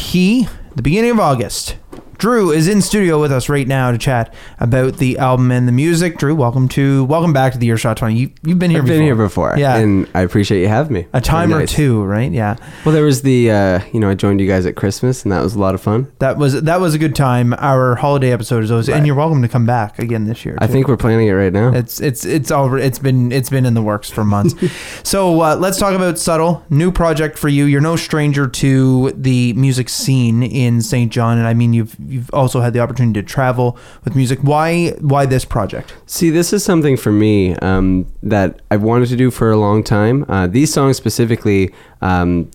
the 0.76 0.82
beginning 0.82 1.12
of 1.12 1.20
August. 1.20 1.78
Drew 2.18 2.52
is 2.52 2.68
in 2.68 2.82
studio 2.82 3.20
with 3.20 3.32
us 3.32 3.50
right 3.50 3.68
now 3.68 3.92
to 3.92 3.98
chat 3.98 4.34
about 4.60 4.98
the 4.98 5.18
album 5.18 5.52
and 5.52 5.68
the 5.68 5.72
music. 5.72 6.18
Drew, 6.18 6.34
welcome 6.34 6.68
to 6.70 7.04
welcome 7.06 7.34
back 7.34 7.54
to 7.54 7.58
the 7.60 7.68
Earshot 7.68 7.98
20. 7.98 8.16
You, 8.16 8.32
you've 8.44 8.58
been 8.58 8.72
here 8.72 8.80
I've 8.80 8.86
before. 8.86 8.96
been 8.98 9.04
here 9.04 9.16
before. 9.16 9.56
Yeah. 9.58 9.76
And 9.76 10.08
I 10.14 10.22
appreciate 10.22 10.62
you 10.62 10.68
having 10.68 10.94
me. 10.94 11.08
a 11.14 11.20
time 11.20 11.50
Very 11.50 11.60
or 11.60 11.62
nice. 11.64 11.74
two, 11.74 12.04
right? 12.04 12.32
Yeah. 12.32 12.56
Well, 12.86 12.94
there 12.96 13.04
was 13.04 13.22
the, 13.24 13.52
uh, 13.52 13.80
you 13.92 14.00
know, 14.00 14.10
I 14.10 14.16
joined 14.16 14.40
you 14.40 14.48
guys 14.48 14.66
at 14.66 14.76
Christmas 14.76 15.24
and 15.24 15.32
that 15.32 15.42
was 15.42 15.56
a 15.56 15.60
lot 15.60 15.76
of 15.76 15.82
fun. 15.82 16.12
That 16.20 16.38
was 16.38 16.62
that 16.62 16.80
was 16.80 16.94
a 16.94 16.98
good 16.98 17.16
time. 17.16 17.54
Our 17.58 17.96
holiday 17.96 18.32
episode 18.32 18.64
is 18.64 18.72
always, 18.72 18.88
and 18.88 19.06
you're 19.06 19.16
welcome 19.16 19.42
to 19.42 19.48
come 19.48 19.66
back 19.66 20.00
again 20.00 20.26
this 20.26 20.46
year. 20.46 20.58
I 20.60 20.68
think 20.68 20.88
we're 20.88 20.98
planning 20.98 21.28
it 21.28 21.32
right 21.34 21.52
now. 21.54 21.74
It's 21.74 22.00
it's 22.00 22.24
it's 22.26 22.50
all 22.52 22.74
it's 22.76 23.00
been 23.00 23.32
it's 23.32 23.50
been 23.50 23.66
in 23.66 23.74
the 23.74 23.82
works 23.82 24.10
for 24.10 24.24
months. 24.24 24.56
so 25.04 25.42
uh, 25.42 25.56
let's 25.58 25.78
talk 25.78 25.94
about 25.94 26.18
subtle 26.18 26.64
new 26.70 26.92
project 26.92 27.38
for 27.38 27.50
you. 27.50 27.66
You're 27.66 27.82
no 27.82 27.96
stranger 27.96 28.48
to 28.48 29.12
the 29.12 29.54
music 29.54 29.90
scene 29.90 30.44
in 30.44 30.82
St. 30.82 31.12
John, 31.12 31.38
and 31.38 31.48
I 31.48 31.54
mean 31.54 31.74
you've 31.74 31.96
you've 32.08 32.34
also 32.34 32.62
had 32.62 32.74
the 32.74 32.80
opportunity 32.80 33.22
to 33.22 33.28
travel 33.28 33.78
with 34.04 34.16
music. 34.16 34.40
Why 34.42 34.90
why 35.00 35.26
this 35.26 35.46
project? 35.46 35.94
See, 36.06 36.30
this 36.30 36.54
is 36.54 36.64
something 36.64 36.98
for 36.98 37.12
me 37.12 37.56
um, 37.58 38.06
that 38.24 38.62
I've 38.72 38.84
wanted 38.84 39.10
to 39.10 39.16
do 39.16 39.32
for 39.32 39.52
a 39.52 39.58
long 39.58 39.84
time. 39.84 40.26
Uh, 40.28 40.48
these 40.48 40.74
songs 40.74 40.98
specifically, 40.98 41.74
um, 42.02 42.50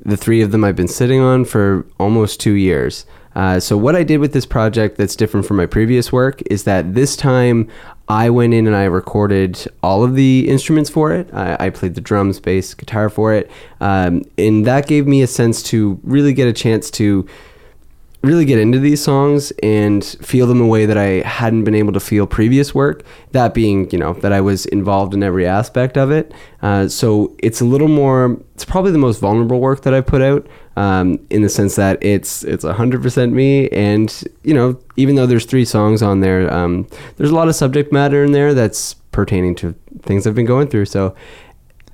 the 0.00 0.16
three 0.16 0.42
of 0.42 0.52
them 0.52 0.64
I've 0.64 0.76
been 0.76 0.88
sitting 0.88 1.20
on 1.20 1.44
for 1.44 1.86
almost 1.98 2.40
two 2.40 2.52
years. 2.52 3.06
Uh, 3.34 3.58
so 3.58 3.76
what 3.76 3.96
I 3.96 4.04
did 4.04 4.18
with 4.18 4.32
this 4.32 4.46
project 4.46 4.96
that's 4.96 5.16
different 5.16 5.46
from 5.46 5.56
my 5.56 5.66
previous 5.66 6.12
work 6.12 6.40
is 6.50 6.64
that 6.64 6.94
this 6.94 7.16
time 7.16 7.68
I 8.08 8.30
went 8.30 8.54
in 8.54 8.66
and 8.66 8.76
I 8.76 8.84
recorded 8.84 9.66
all 9.82 10.04
of 10.04 10.14
the 10.14 10.48
instruments 10.48 10.90
for 10.90 11.12
it. 11.12 11.32
I, 11.32 11.56
I 11.66 11.70
played 11.70 11.94
the 11.94 12.00
drums, 12.00 12.38
bass, 12.38 12.74
guitar 12.74 13.08
for 13.08 13.32
it, 13.32 13.50
um, 13.80 14.22
and 14.38 14.66
that 14.66 14.86
gave 14.86 15.06
me 15.06 15.22
a 15.22 15.26
sense 15.26 15.62
to 15.64 15.98
really 16.04 16.32
get 16.32 16.46
a 16.46 16.52
chance 16.52 16.90
to 16.92 17.26
really 18.24 18.44
get 18.44 18.58
into 18.58 18.78
these 18.78 19.02
songs 19.02 19.52
and 19.62 20.04
feel 20.04 20.46
them 20.46 20.60
a 20.60 20.66
way 20.66 20.86
that 20.86 20.96
I 20.96 21.26
hadn't 21.26 21.64
been 21.64 21.74
able 21.74 21.92
to 21.92 22.00
feel 22.00 22.26
previous 22.26 22.74
work. 22.74 23.04
That 23.32 23.54
being, 23.54 23.90
you 23.90 23.98
know, 23.98 24.14
that 24.14 24.32
I 24.32 24.40
was 24.40 24.66
involved 24.66 25.14
in 25.14 25.22
every 25.22 25.46
aspect 25.46 25.96
of 25.96 26.10
it. 26.10 26.32
Uh, 26.62 26.88
so 26.88 27.34
it's 27.38 27.60
a 27.60 27.64
little 27.64 27.88
more. 27.88 28.40
It's 28.54 28.64
probably 28.64 28.92
the 28.92 28.98
most 28.98 29.20
vulnerable 29.20 29.60
work 29.60 29.82
that 29.82 29.94
I've 29.94 30.06
put 30.06 30.22
out, 30.22 30.46
um, 30.76 31.24
in 31.30 31.42
the 31.42 31.48
sense 31.48 31.76
that 31.76 32.02
it's 32.02 32.42
it's 32.44 32.64
hundred 32.64 33.02
percent 33.02 33.32
me. 33.32 33.68
And 33.70 34.24
you 34.42 34.54
know, 34.54 34.78
even 34.96 35.14
though 35.16 35.26
there's 35.26 35.44
three 35.44 35.64
songs 35.64 36.02
on 36.02 36.20
there, 36.20 36.52
um, 36.52 36.86
there's 37.16 37.30
a 37.30 37.34
lot 37.34 37.48
of 37.48 37.54
subject 37.54 37.92
matter 37.92 38.24
in 38.24 38.32
there 38.32 38.54
that's 38.54 38.94
pertaining 39.12 39.54
to 39.54 39.74
things 40.02 40.26
I've 40.26 40.34
been 40.34 40.46
going 40.46 40.68
through. 40.68 40.86
So 40.86 41.14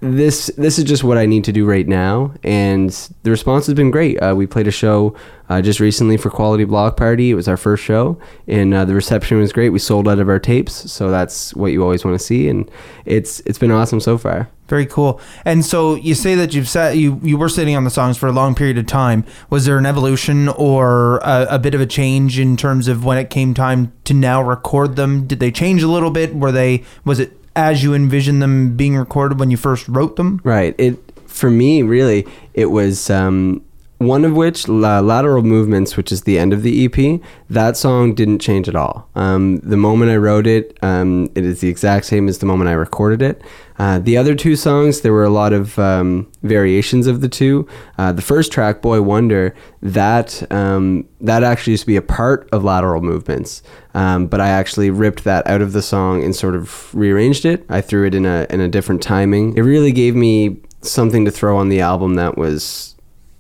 this 0.00 0.46
this 0.56 0.78
is 0.78 0.84
just 0.84 1.04
what 1.04 1.18
I 1.18 1.26
need 1.26 1.44
to 1.44 1.52
do 1.52 1.66
right 1.66 1.86
now, 1.86 2.32
and 2.42 2.90
the 3.22 3.30
response 3.30 3.66
has 3.66 3.74
been 3.74 3.90
great. 3.90 4.16
Uh, 4.16 4.34
we 4.34 4.46
played 4.46 4.66
a 4.66 4.70
show 4.70 5.14
uh, 5.50 5.60
just 5.60 5.78
recently 5.78 6.16
for 6.16 6.30
Quality 6.30 6.64
Block 6.64 6.96
Party. 6.96 7.30
It 7.30 7.34
was 7.34 7.46
our 7.48 7.58
first 7.58 7.84
show, 7.84 8.18
and 8.48 8.72
uh, 8.72 8.86
the 8.86 8.94
reception 8.94 9.38
was 9.38 9.52
great. 9.52 9.70
We 9.70 9.78
sold 9.78 10.08
out 10.08 10.18
of 10.18 10.28
our 10.28 10.38
tapes, 10.38 10.90
so 10.90 11.10
that's 11.10 11.54
what 11.54 11.72
you 11.72 11.82
always 11.82 12.04
want 12.04 12.18
to 12.18 12.24
see, 12.24 12.48
and 12.48 12.70
it's 13.04 13.40
it's 13.40 13.58
been 13.58 13.70
awesome 13.70 14.00
so 14.00 14.16
far. 14.16 14.48
Very 14.68 14.86
cool. 14.86 15.20
And 15.44 15.66
so 15.66 15.96
you 15.96 16.14
say 16.14 16.34
that 16.36 16.54
you've 16.54 16.68
sat 16.68 16.96
you 16.96 17.20
you 17.22 17.36
were 17.36 17.48
sitting 17.48 17.76
on 17.76 17.84
the 17.84 17.90
songs 17.90 18.16
for 18.16 18.26
a 18.26 18.32
long 18.32 18.54
period 18.54 18.78
of 18.78 18.86
time. 18.86 19.26
Was 19.50 19.66
there 19.66 19.76
an 19.76 19.84
evolution 19.84 20.48
or 20.48 21.18
a, 21.18 21.46
a 21.50 21.58
bit 21.58 21.74
of 21.74 21.80
a 21.80 21.86
change 21.86 22.38
in 22.38 22.56
terms 22.56 22.88
of 22.88 23.04
when 23.04 23.18
it 23.18 23.28
came 23.28 23.52
time 23.52 23.92
to 24.04 24.14
now 24.14 24.40
record 24.40 24.96
them? 24.96 25.26
Did 25.26 25.40
they 25.40 25.50
change 25.50 25.82
a 25.82 25.88
little 25.88 26.10
bit? 26.10 26.34
Were 26.34 26.52
they 26.52 26.84
was 27.04 27.18
it 27.18 27.36
as 27.56 27.82
you 27.82 27.94
envisioned 27.94 28.42
them 28.42 28.76
being 28.76 28.96
recorded 28.96 29.38
when 29.38 29.50
you 29.50 29.56
first 29.56 29.88
wrote 29.88 30.16
them? 30.16 30.40
Right. 30.44 30.74
It 30.78 30.98
for 31.26 31.50
me 31.50 31.82
really 31.82 32.26
it 32.54 32.66
was 32.66 33.08
um, 33.08 33.64
one 34.00 34.24
of 34.24 34.32
which 34.34 34.66
La- 34.66 35.00
lateral 35.00 35.42
movements, 35.42 35.94
which 35.94 36.10
is 36.10 36.22
the 36.22 36.38
end 36.38 36.54
of 36.54 36.62
the 36.62 36.86
EP. 36.86 37.20
That 37.50 37.76
song 37.76 38.14
didn't 38.14 38.38
change 38.38 38.66
at 38.66 38.74
all. 38.74 39.06
Um, 39.14 39.58
the 39.58 39.76
moment 39.76 40.10
I 40.10 40.16
wrote 40.16 40.46
it, 40.46 40.78
um, 40.82 41.30
it 41.34 41.44
is 41.44 41.60
the 41.60 41.68
exact 41.68 42.06
same 42.06 42.26
as 42.26 42.38
the 42.38 42.46
moment 42.46 42.70
I 42.70 42.72
recorded 42.72 43.20
it. 43.20 43.42
Uh, 43.78 43.98
the 43.98 44.16
other 44.16 44.34
two 44.34 44.56
songs, 44.56 45.02
there 45.02 45.12
were 45.12 45.24
a 45.24 45.30
lot 45.30 45.52
of 45.52 45.78
um, 45.78 46.32
variations 46.42 47.06
of 47.06 47.20
the 47.20 47.28
two. 47.28 47.68
Uh, 47.98 48.10
the 48.10 48.22
first 48.22 48.50
track, 48.50 48.80
"Boy 48.80 49.02
Wonder," 49.02 49.54
that 49.82 50.50
um, 50.50 51.06
that 51.20 51.42
actually 51.42 51.72
used 51.72 51.82
to 51.82 51.86
be 51.86 51.96
a 51.96 52.02
part 52.02 52.48
of 52.52 52.64
lateral 52.64 53.02
movements, 53.02 53.62
um, 53.92 54.28
but 54.28 54.40
I 54.40 54.48
actually 54.48 54.88
ripped 54.88 55.24
that 55.24 55.46
out 55.46 55.60
of 55.60 55.72
the 55.74 55.82
song 55.82 56.24
and 56.24 56.34
sort 56.34 56.54
of 56.54 56.94
rearranged 56.94 57.44
it. 57.44 57.66
I 57.68 57.82
threw 57.82 58.06
it 58.06 58.14
in 58.14 58.24
a 58.24 58.46
in 58.48 58.62
a 58.62 58.68
different 58.68 59.02
timing. 59.02 59.58
It 59.58 59.62
really 59.62 59.92
gave 59.92 60.16
me 60.16 60.62
something 60.80 61.26
to 61.26 61.30
throw 61.30 61.58
on 61.58 61.68
the 61.68 61.82
album 61.82 62.14
that 62.14 62.38
was 62.38 62.96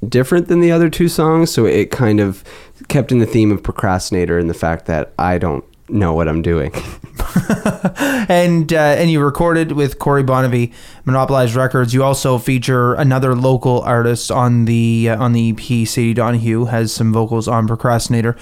different 0.08 0.48
than 0.48 0.60
the 0.60 0.72
other 0.72 0.88
two 0.88 1.08
songs. 1.08 1.50
So 1.50 1.66
it 1.66 1.90
kind 1.90 2.20
of 2.20 2.44
kept 2.88 3.12
in 3.12 3.18
the 3.18 3.26
theme 3.26 3.52
of 3.52 3.62
procrastinator 3.62 4.38
and 4.38 4.48
the 4.48 4.54
fact 4.54 4.86
that 4.86 5.12
I 5.18 5.38
don't 5.38 5.64
know 5.88 6.12
what 6.12 6.28
I'm 6.28 6.42
doing. 6.42 6.72
and 8.28 8.72
uh, 8.72 8.76
and 8.76 9.10
you 9.10 9.20
recorded 9.22 9.72
with 9.72 9.98
Corey 9.98 10.22
Bonavie, 10.22 10.72
Monopolized 11.04 11.54
Records. 11.54 11.92
You 11.92 12.02
also 12.02 12.38
feature 12.38 12.94
another 12.94 13.34
local 13.34 13.80
artist 13.82 14.30
on 14.30 14.64
the 14.64 15.10
uh, 15.10 15.22
on 15.22 15.32
the 15.32 15.50
EP. 15.50 15.86
Sadie 15.86 16.14
Donahue 16.14 16.66
has 16.66 16.92
some 16.92 17.12
vocals 17.12 17.48
on 17.48 17.66
Procrastinator. 17.66 18.36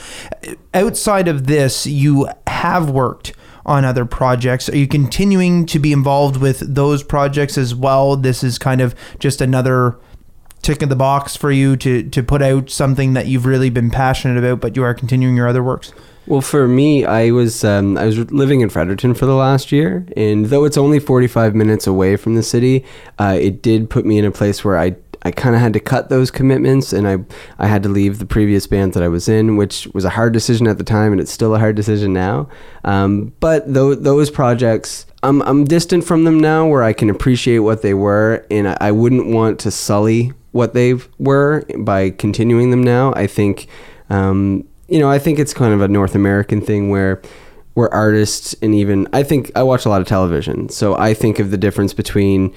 Outside 0.75 1.29
of 1.29 1.47
this, 1.47 1.87
you 1.87 2.29
have 2.47 2.91
worked 2.91 3.33
on 3.67 3.85
other 3.85 4.05
projects. 4.05 4.69
Are 4.69 4.77
you 4.77 4.89
continuing 4.89 5.67
to 5.67 5.79
be 5.79 5.93
involved 5.93 6.39
with 6.39 6.61
those 6.61 7.03
projects 7.03 7.59
as 7.59 7.75
well? 7.75 8.17
This 8.17 8.43
is 8.43 8.59
kind 8.59 8.81
of 8.81 8.95
just 9.19 9.41
another 9.41 9.99
tick 10.63 10.83
in 10.83 10.89
the 10.89 10.97
box 10.97 11.37
for 11.37 11.51
you 11.51 11.77
to 11.77 12.03
to 12.03 12.23
put 12.23 12.43
out 12.43 12.71
something 12.71 13.15
that 13.15 13.27
you've 13.27 13.47
really 13.47 13.71
been 13.71 13.91
passionate 13.91 14.39
about, 14.39 14.61
but 14.61 14.77
you 14.77 14.83
are 14.83 14.95
continuing 14.95 15.37
your 15.37 15.49
other 15.49 15.63
works. 15.63 15.93
Well, 16.29 16.43
for 16.43 16.69
me, 16.69 17.07
I 17.07 17.31
was 17.31 17.65
um, 17.65 17.97
I 17.97 18.05
was 18.05 18.19
living 18.31 18.61
in 18.61 18.69
Fredericton 18.69 19.15
for 19.15 19.25
the 19.25 19.35
last 19.35 19.73
year, 19.73 20.07
and 20.15 20.47
though 20.47 20.67
it's 20.67 20.77
only 20.77 20.99
45 20.99 21.55
minutes 21.55 21.87
away 21.87 22.17
from 22.17 22.35
the 22.35 22.43
city, 22.43 22.85
uh, 23.19 23.39
it 23.41 23.63
did 23.63 23.89
put 23.89 24.05
me 24.05 24.19
in 24.19 24.27
a 24.27 24.31
place 24.31 24.63
where 24.63 24.79
I 24.79 24.97
I 25.23 25.31
kind 25.31 25.55
of 25.55 25.63
had 25.63 25.73
to 25.73 25.81
cut 25.81 26.11
those 26.11 26.31
commitments, 26.31 26.93
and 26.93 27.09
I 27.09 27.19
I 27.59 27.67
had 27.67 27.83
to 27.85 27.89
leave 27.89 28.19
the 28.19 28.27
previous 28.27 28.67
band 28.67 28.93
that 28.93 29.03
I 29.03 29.09
was 29.09 29.27
in, 29.27 29.57
which 29.57 29.89
was 29.95 30.05
a 30.05 30.11
hard 30.11 30.35
decision 30.35 30.67
at 30.67 30.77
the 30.77 30.85
time, 30.85 31.13
and 31.13 31.21
it's 31.21 31.33
still 31.33 31.55
a 31.55 31.59
hard 31.59 31.77
decision 31.77 32.13
now. 32.13 32.49
Um, 32.85 33.33
but 33.41 33.73
tho- 33.73 33.95
those 33.95 34.31
projects. 34.31 35.07
I'm, 35.21 35.43
I'm 35.43 35.65
distant 35.65 36.05
from 36.05 36.23
them 36.23 36.39
now 36.39 36.69
where 36.69 36.85
I 36.85 36.93
can 36.93 37.11
appreciate 37.11 37.59
what 37.59 37.83
they 37.83 37.93
were, 37.93 38.47
and 38.53 38.69
I, 38.69 38.77
I 38.81 38.93
wouldn't 38.93 39.27
want 39.27 39.59
to 39.61 39.73
sully 39.73 40.33
what 40.53 40.75
they 40.75 40.95
were 41.19 41.65
by 41.79 42.11
continuing 42.11 42.71
them 42.71 42.83
now. 42.83 43.13
I 43.15 43.27
think 43.27 43.69
um, 44.11 44.67
you 44.89 44.99
know, 44.99 45.11
I 45.11 45.19
think 45.19 45.39
it's 45.39 45.53
kind 45.53 45.75
of 45.75 45.83
a 45.83 45.89
North 45.89 46.15
American 46.15 46.61
thing 46.61 46.91
where 46.91 47.21
where 47.75 47.93
artists 47.95 48.55
and 48.61 48.75
even 48.75 49.07
I 49.13 49.23
think 49.23 49.53
I 49.55 49.63
watch 49.63 49.85
a 49.85 49.89
lot 49.89 50.01
of 50.01 50.07
television, 50.07 50.69
so 50.69 50.97
I 50.97 51.15
think 51.15 51.39
of 51.39 51.51
the 51.51 51.59
difference 51.59 51.93
between 51.93 52.55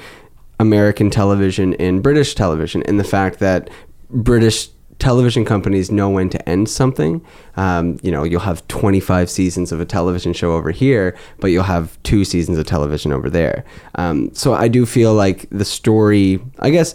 American 0.60 1.10
television 1.10 1.74
and 1.76 2.02
British 2.02 2.34
television, 2.34 2.82
and 2.84 3.00
the 3.00 3.04
fact 3.04 3.40
that 3.40 3.70
British 4.10 4.70
television 4.98 5.44
companies 5.44 5.90
know 5.90 6.10
when 6.10 6.30
to 6.30 6.50
end 6.50 6.70
something. 6.70 7.26
Um, 7.58 8.00
you 8.04 8.12
know, 8.12 8.24
you'll 8.24 8.42
have 8.42 8.66
25 8.68 9.32
seasons 9.32 9.72
of 9.72 9.82
a 9.82 9.86
television 9.86 10.32
show 10.32 10.54
over 10.54 10.70
here, 10.70 11.18
but 11.40 11.48
you'll 11.48 11.64
have 11.64 12.02
two 12.04 12.24
seasons 12.24 12.60
of 12.60 12.68
television 12.68 13.12
over 13.12 13.28
there. 13.28 13.66
Um, 13.96 14.32
so 14.36 14.54
I 14.54 14.68
do 14.68 14.86
feel 14.86 15.16
like 15.16 15.48
the 15.50 15.66
story, 15.66 16.40
I 16.60 16.70
guess, 16.70 16.94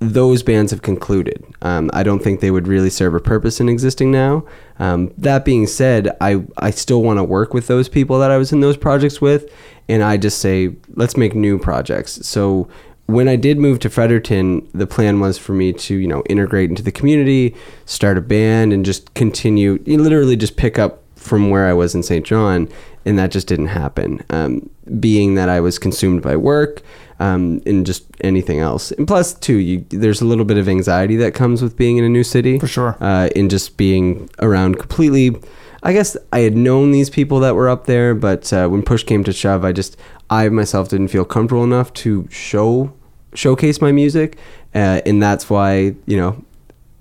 those 0.00 0.42
bands 0.42 0.70
have 0.70 0.82
concluded. 0.82 1.44
Um, 1.62 1.90
I 1.92 2.02
don't 2.02 2.22
think 2.22 2.40
they 2.40 2.50
would 2.50 2.68
really 2.68 2.90
serve 2.90 3.14
a 3.14 3.20
purpose 3.20 3.60
in 3.60 3.68
existing 3.68 4.12
now. 4.12 4.44
Um, 4.78 5.12
that 5.18 5.44
being 5.44 5.66
said, 5.66 6.16
I, 6.20 6.44
I 6.56 6.70
still 6.70 7.02
want 7.02 7.18
to 7.18 7.24
work 7.24 7.52
with 7.52 7.66
those 7.66 7.88
people 7.88 8.18
that 8.20 8.30
I 8.30 8.36
was 8.36 8.52
in 8.52 8.60
those 8.60 8.76
projects 8.76 9.20
with, 9.20 9.52
and 9.88 10.02
I 10.02 10.16
just 10.16 10.38
say, 10.38 10.76
let's 10.94 11.16
make 11.16 11.34
new 11.34 11.58
projects. 11.58 12.24
So 12.26 12.68
when 13.06 13.26
I 13.26 13.36
did 13.36 13.58
move 13.58 13.80
to 13.80 13.90
Fredericton, 13.90 14.68
the 14.72 14.86
plan 14.86 15.18
was 15.18 15.38
for 15.38 15.52
me 15.52 15.72
to, 15.72 15.96
you 15.96 16.06
know, 16.06 16.22
integrate 16.28 16.70
into 16.70 16.82
the 16.82 16.92
community, 16.92 17.56
start 17.86 18.18
a 18.18 18.20
band, 18.20 18.72
and 18.72 18.84
just 18.84 19.14
continue, 19.14 19.82
literally 19.86 20.36
just 20.36 20.56
pick 20.56 20.78
up 20.78 21.02
from 21.16 21.50
where 21.50 21.66
I 21.66 21.72
was 21.72 21.94
in 21.94 22.02
St. 22.02 22.24
John, 22.24 22.68
and 23.04 23.18
that 23.18 23.30
just 23.30 23.48
didn't 23.48 23.68
happen. 23.68 24.22
Um, 24.30 24.70
being 25.00 25.34
that 25.34 25.48
I 25.48 25.58
was 25.60 25.78
consumed 25.78 26.22
by 26.22 26.36
work, 26.36 26.82
um, 27.20 27.60
and 27.66 27.84
just 27.84 28.04
anything 28.20 28.60
else. 28.60 28.90
And 28.92 29.06
plus, 29.06 29.34
too, 29.34 29.56
you, 29.56 29.84
there's 29.90 30.20
a 30.20 30.24
little 30.24 30.44
bit 30.44 30.58
of 30.58 30.68
anxiety 30.68 31.16
that 31.16 31.34
comes 31.34 31.62
with 31.62 31.76
being 31.76 31.96
in 31.96 32.04
a 32.04 32.08
new 32.08 32.24
city. 32.24 32.58
For 32.58 32.68
sure. 32.68 32.96
Uh, 33.00 33.28
in 33.34 33.48
just 33.48 33.76
being 33.76 34.28
around 34.38 34.78
completely. 34.78 35.36
I 35.82 35.92
guess 35.92 36.16
I 36.32 36.40
had 36.40 36.56
known 36.56 36.90
these 36.90 37.08
people 37.08 37.40
that 37.40 37.54
were 37.54 37.68
up 37.68 37.86
there, 37.86 38.14
but 38.14 38.52
uh, 38.52 38.68
when 38.68 38.82
push 38.82 39.04
came 39.04 39.22
to 39.24 39.32
shove, 39.32 39.64
I 39.64 39.72
just 39.72 39.96
I 40.28 40.48
myself 40.48 40.88
didn't 40.88 41.08
feel 41.08 41.24
comfortable 41.24 41.64
enough 41.64 41.92
to 41.94 42.28
show 42.30 42.92
showcase 43.34 43.80
my 43.80 43.92
music, 43.92 44.38
uh, 44.74 45.00
and 45.06 45.22
that's 45.22 45.48
why 45.48 45.94
you 46.06 46.16
know, 46.16 46.44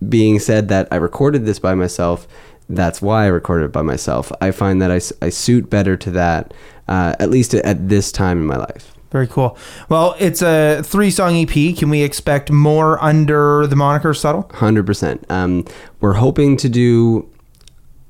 being 0.08 0.40
said 0.40 0.70
that 0.70 0.88
I 0.92 0.98
recorded 0.98 1.46
this 1.46 1.58
by 1.58 1.74
myself, 1.74 2.28
that's 2.70 3.02
why 3.02 3.24
I 3.24 3.28
recorded 3.28 3.66
it 3.66 3.72
by 3.72 3.82
myself. 3.82 4.32
I 4.42 4.52
find 4.52 4.82
that 4.82 4.92
I, 4.92 5.26
I 5.26 5.30
suit 5.30 5.70
better 5.70 5.98
to 5.98 6.12
that, 6.12 6.54
uh, 6.88 7.16
at 7.20 7.30
least 7.30 7.56
at 7.56 7.90
this 7.90 8.12
time 8.12 8.40
in 8.40 8.46
my 8.46 8.58
life. 8.58 8.97
Very 9.12 9.28
cool. 9.28 9.58
Well, 9.90 10.16
it's 10.20 10.42
a 10.42 10.82
three 10.84 11.12
song 11.12 11.36
EP. 11.36 11.76
Can 11.78 11.90
we 11.90 12.02
expect 12.02 12.52
more 12.52 13.02
under 13.02 13.66
the 13.68 13.76
moniker 13.76 14.14
Subtle? 14.14 14.50
Hundred 14.54 14.86
percent. 14.86 15.26
Um, 15.30 15.66
we're 16.02 16.14
hoping 16.14 16.58
to 16.58 16.70
do 16.70 17.30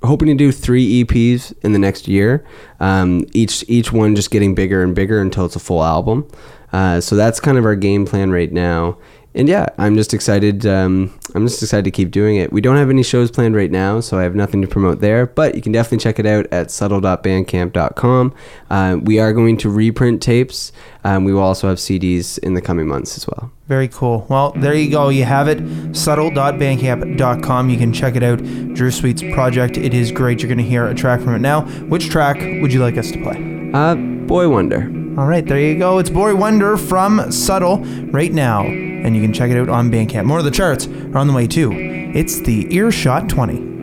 hoping 0.03 0.27
to 0.27 0.35
do 0.35 0.51
three 0.51 1.03
EPs 1.03 1.53
in 1.63 1.73
the 1.73 1.79
next 1.79 2.07
year. 2.07 2.45
Um, 2.79 3.25
each 3.33 3.63
each 3.67 3.91
one 3.91 4.15
just 4.15 4.31
getting 4.31 4.55
bigger 4.55 4.83
and 4.83 4.95
bigger 4.95 5.21
until 5.21 5.45
it's 5.45 5.55
a 5.55 5.59
full 5.59 5.83
album. 5.83 6.27
Uh, 6.73 6.99
so 6.99 7.15
that's 7.15 7.39
kind 7.39 7.57
of 7.57 7.65
our 7.65 7.75
game 7.75 8.05
plan 8.05 8.31
right 8.31 8.51
now. 8.51 8.97
And 9.37 9.47
yeah, 9.47 9.67
I'm 9.77 9.95
just 9.95 10.15
excited. 10.15 10.65
Um, 10.65 11.13
I'm 11.35 11.45
just 11.45 11.61
excited 11.61 11.85
to 11.85 11.91
keep 11.91 12.09
doing 12.09 12.37
it. 12.37 12.51
We 12.51 12.59
don't 12.59 12.75
have 12.75 12.89
any 12.89 13.03
shows 13.03 13.29
planned 13.29 13.55
right 13.55 13.69
now, 13.69 13.99
so 13.99 14.17
I 14.17 14.23
have 14.23 14.33
nothing 14.33 14.63
to 14.63 14.67
promote 14.67 14.99
there. 14.99 15.27
But 15.27 15.53
you 15.53 15.61
can 15.61 15.71
definitely 15.71 15.99
check 15.99 16.17
it 16.17 16.25
out 16.25 16.47
at 16.51 16.71
subtle.bandcamp.com. 16.71 18.33
Uh, 18.71 18.97
we 18.99 19.19
are 19.19 19.33
going 19.33 19.57
to 19.57 19.69
reprint 19.69 20.23
tapes. 20.23 20.71
Um, 21.03 21.23
we 21.23 21.33
will 21.33 21.43
also 21.43 21.69
have 21.69 21.77
CDs 21.77 22.39
in 22.39 22.55
the 22.55 22.61
coming 22.61 22.87
months 22.87 23.15
as 23.15 23.27
well. 23.27 23.51
Very 23.67 23.87
cool. 23.87 24.25
Well, 24.27 24.53
there 24.53 24.73
you 24.73 24.89
go. 24.89 25.09
You 25.09 25.25
have 25.25 25.47
it. 25.47 25.95
Subtle.bandcamp.com. 25.95 27.69
You 27.69 27.77
can 27.77 27.93
check 27.93 28.15
it 28.15 28.23
out. 28.23 28.39
Drew 28.73 28.89
Sweet's 28.89 29.21
project. 29.21 29.77
It 29.77 29.93
is 29.93 30.11
great. 30.11 30.41
You're 30.41 30.49
going 30.49 30.57
to 30.57 30.63
hear 30.63 30.87
a 30.87 30.95
track 30.95 31.21
from 31.21 31.35
it 31.35 31.39
now. 31.39 31.61
Which 31.89 32.09
track 32.09 32.37
would 32.61 32.73
you 32.73 32.81
like 32.81 32.97
us 32.97 33.11
to 33.11 33.21
play? 33.21 33.71
Uh, 33.75 33.93
Boy 34.25 34.49
Wonder. 34.49 35.06
All 35.17 35.25
right, 35.25 35.43
there 35.43 35.59
you 35.59 35.79
go. 35.79 35.97
It's 35.97 36.11
Boy 36.11 36.35
Wonder 36.35 36.77
from 36.77 37.31
Subtle 37.31 37.79
right 38.11 38.31
now. 38.31 38.63
And 38.63 39.15
you 39.15 39.21
can 39.23 39.33
check 39.33 39.49
it 39.49 39.57
out 39.57 39.67
on 39.67 39.89
Bandcamp. 39.89 40.25
More 40.25 40.37
of 40.37 40.45
the 40.45 40.51
charts 40.51 40.85
are 40.85 41.17
on 41.17 41.25
the 41.25 41.33
way 41.33 41.47
too. 41.47 41.71
It's 41.73 42.39
the 42.41 42.71
Earshot 42.71 43.27
20. 43.27 43.76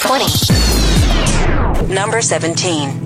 20. 0.00 1.92
Number 1.92 2.22
17. 2.22 2.99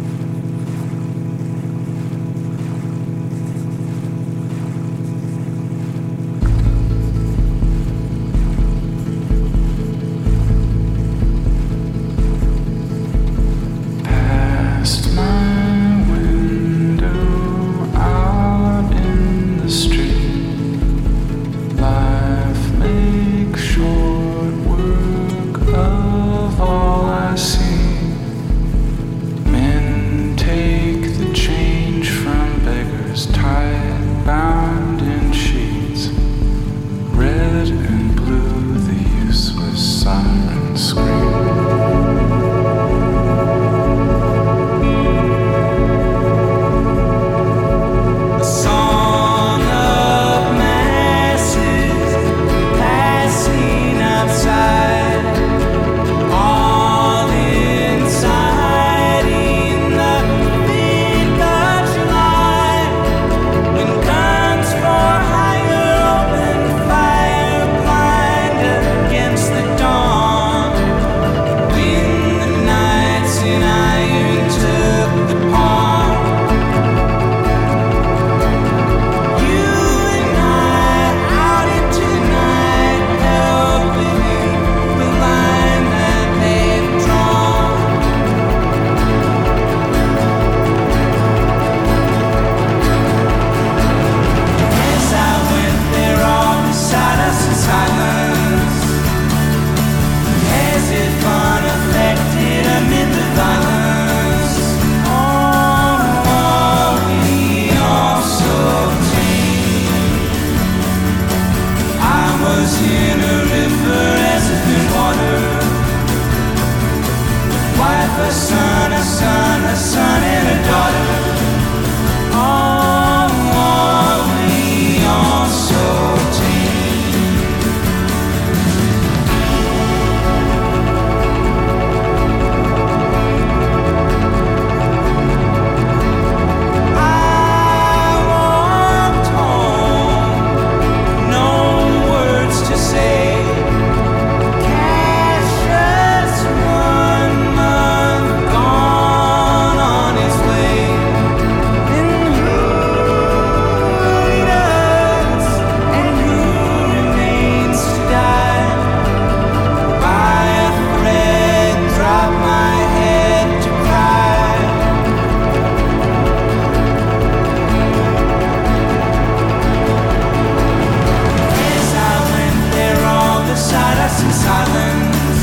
silence 174.44 175.40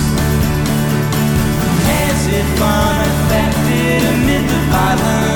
as 2.06 2.22
if 2.40 2.62
unaffected 2.62 4.02
amid 4.14 4.44
the 4.50 4.60
violence. 4.72 5.31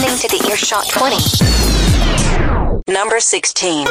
listening 0.00 0.30
to 0.30 0.38
the 0.38 0.50
Earshot 0.50 0.88
20. 0.88 1.16
Number 2.92 3.20
16. 3.20 3.86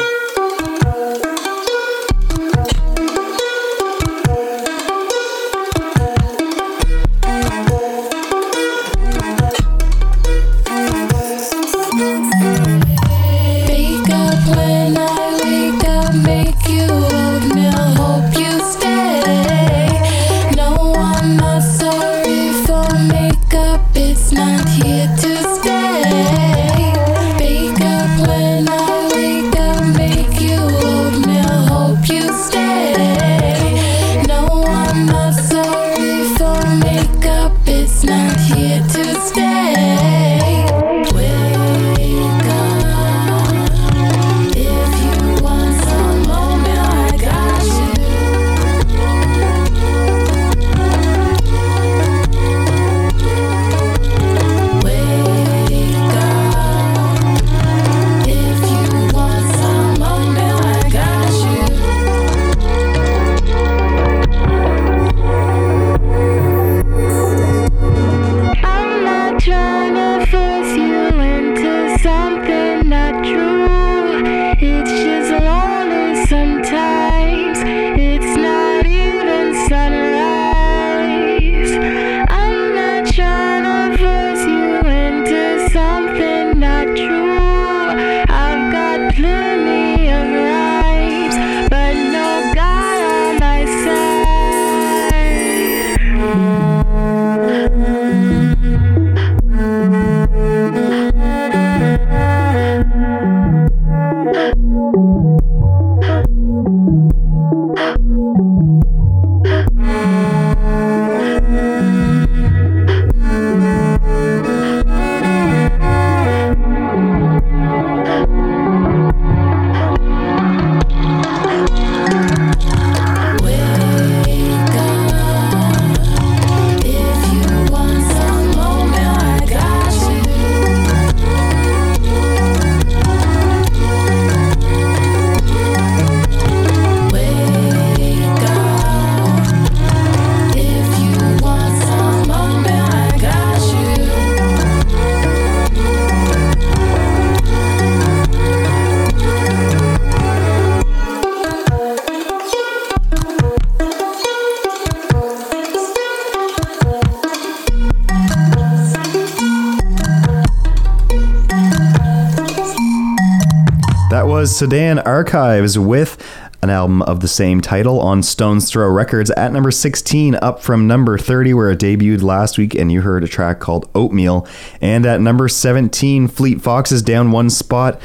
Sudan 164.60 164.98
Archives 164.98 165.78
with 165.78 166.22
an 166.60 166.68
album 166.68 167.00
of 167.00 167.20
the 167.20 167.28
same 167.28 167.62
title 167.62 167.98
on 167.98 168.22
Stones 168.22 168.70
Throw 168.70 168.90
Records 168.90 169.30
at 169.30 169.54
number 169.54 169.70
16, 169.70 170.34
up 170.34 170.62
from 170.62 170.86
number 170.86 171.16
30, 171.16 171.54
where 171.54 171.70
it 171.70 171.78
debuted 171.78 172.20
last 172.20 172.58
week, 172.58 172.74
and 172.74 172.92
you 172.92 173.00
heard 173.00 173.24
a 173.24 173.26
track 173.26 173.58
called 173.58 173.88
Oatmeal. 173.94 174.46
And 174.82 175.06
at 175.06 175.22
number 175.22 175.48
17, 175.48 176.28
Fleet 176.28 176.60
Foxes 176.60 176.96
is 176.96 177.02
down 177.02 177.30
one 177.30 177.48
spot 177.48 177.98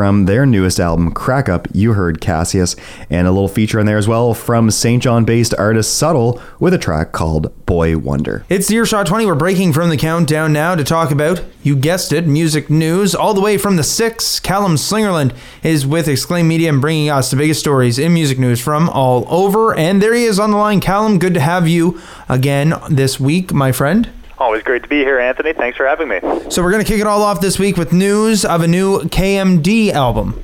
from 0.00 0.24
their 0.24 0.46
newest 0.46 0.80
album, 0.80 1.12
Crack 1.12 1.46
Up, 1.46 1.68
you 1.74 1.92
heard 1.92 2.22
Cassius, 2.22 2.74
and 3.10 3.26
a 3.26 3.30
little 3.30 3.48
feature 3.48 3.78
in 3.78 3.84
there 3.84 3.98
as 3.98 4.08
well 4.08 4.32
from 4.32 4.70
St. 4.70 5.02
John 5.02 5.26
based 5.26 5.52
artist 5.58 5.94
Subtle 5.94 6.40
with 6.58 6.72
a 6.72 6.78
track 6.78 7.12
called 7.12 7.66
Boy 7.66 7.98
Wonder. 7.98 8.46
It's 8.48 8.68
the 8.68 8.76
Earshot 8.76 9.04
20. 9.04 9.26
We're 9.26 9.34
breaking 9.34 9.74
from 9.74 9.90
the 9.90 9.98
countdown 9.98 10.54
now 10.54 10.74
to 10.74 10.84
talk 10.84 11.10
about, 11.10 11.44
you 11.62 11.76
guessed 11.76 12.14
it, 12.14 12.26
music 12.26 12.70
news. 12.70 13.14
All 13.14 13.34
the 13.34 13.42
way 13.42 13.58
from 13.58 13.76
the 13.76 13.84
6, 13.84 14.40
Calum 14.40 14.76
Slingerland 14.76 15.36
is 15.62 15.86
with 15.86 16.08
Exclaim 16.08 16.48
Media 16.48 16.70
and 16.70 16.80
bringing 16.80 17.10
us 17.10 17.30
the 17.30 17.36
biggest 17.36 17.60
stories 17.60 17.98
in 17.98 18.14
music 18.14 18.38
news 18.38 18.58
from 18.58 18.88
all 18.88 19.26
over. 19.28 19.76
And 19.76 20.02
there 20.02 20.14
he 20.14 20.24
is 20.24 20.38
on 20.38 20.50
the 20.50 20.56
line. 20.56 20.80
Callum, 20.80 21.18
good 21.18 21.34
to 21.34 21.40
have 21.40 21.68
you 21.68 22.00
again 22.26 22.72
this 22.88 23.20
week, 23.20 23.52
my 23.52 23.70
friend. 23.70 24.08
Always 24.40 24.62
great 24.62 24.82
to 24.84 24.88
be 24.88 25.00
here, 25.00 25.18
Anthony. 25.18 25.52
Thanks 25.52 25.76
for 25.76 25.86
having 25.86 26.08
me. 26.08 26.18
So 26.48 26.62
we're 26.62 26.70
going 26.70 26.82
to 26.82 26.90
kick 26.90 26.98
it 26.98 27.06
all 27.06 27.22
off 27.22 27.42
this 27.42 27.58
week 27.58 27.76
with 27.76 27.92
news 27.92 28.46
of 28.46 28.62
a 28.62 28.66
new 28.66 29.00
KMD 29.00 29.90
album. 29.90 30.42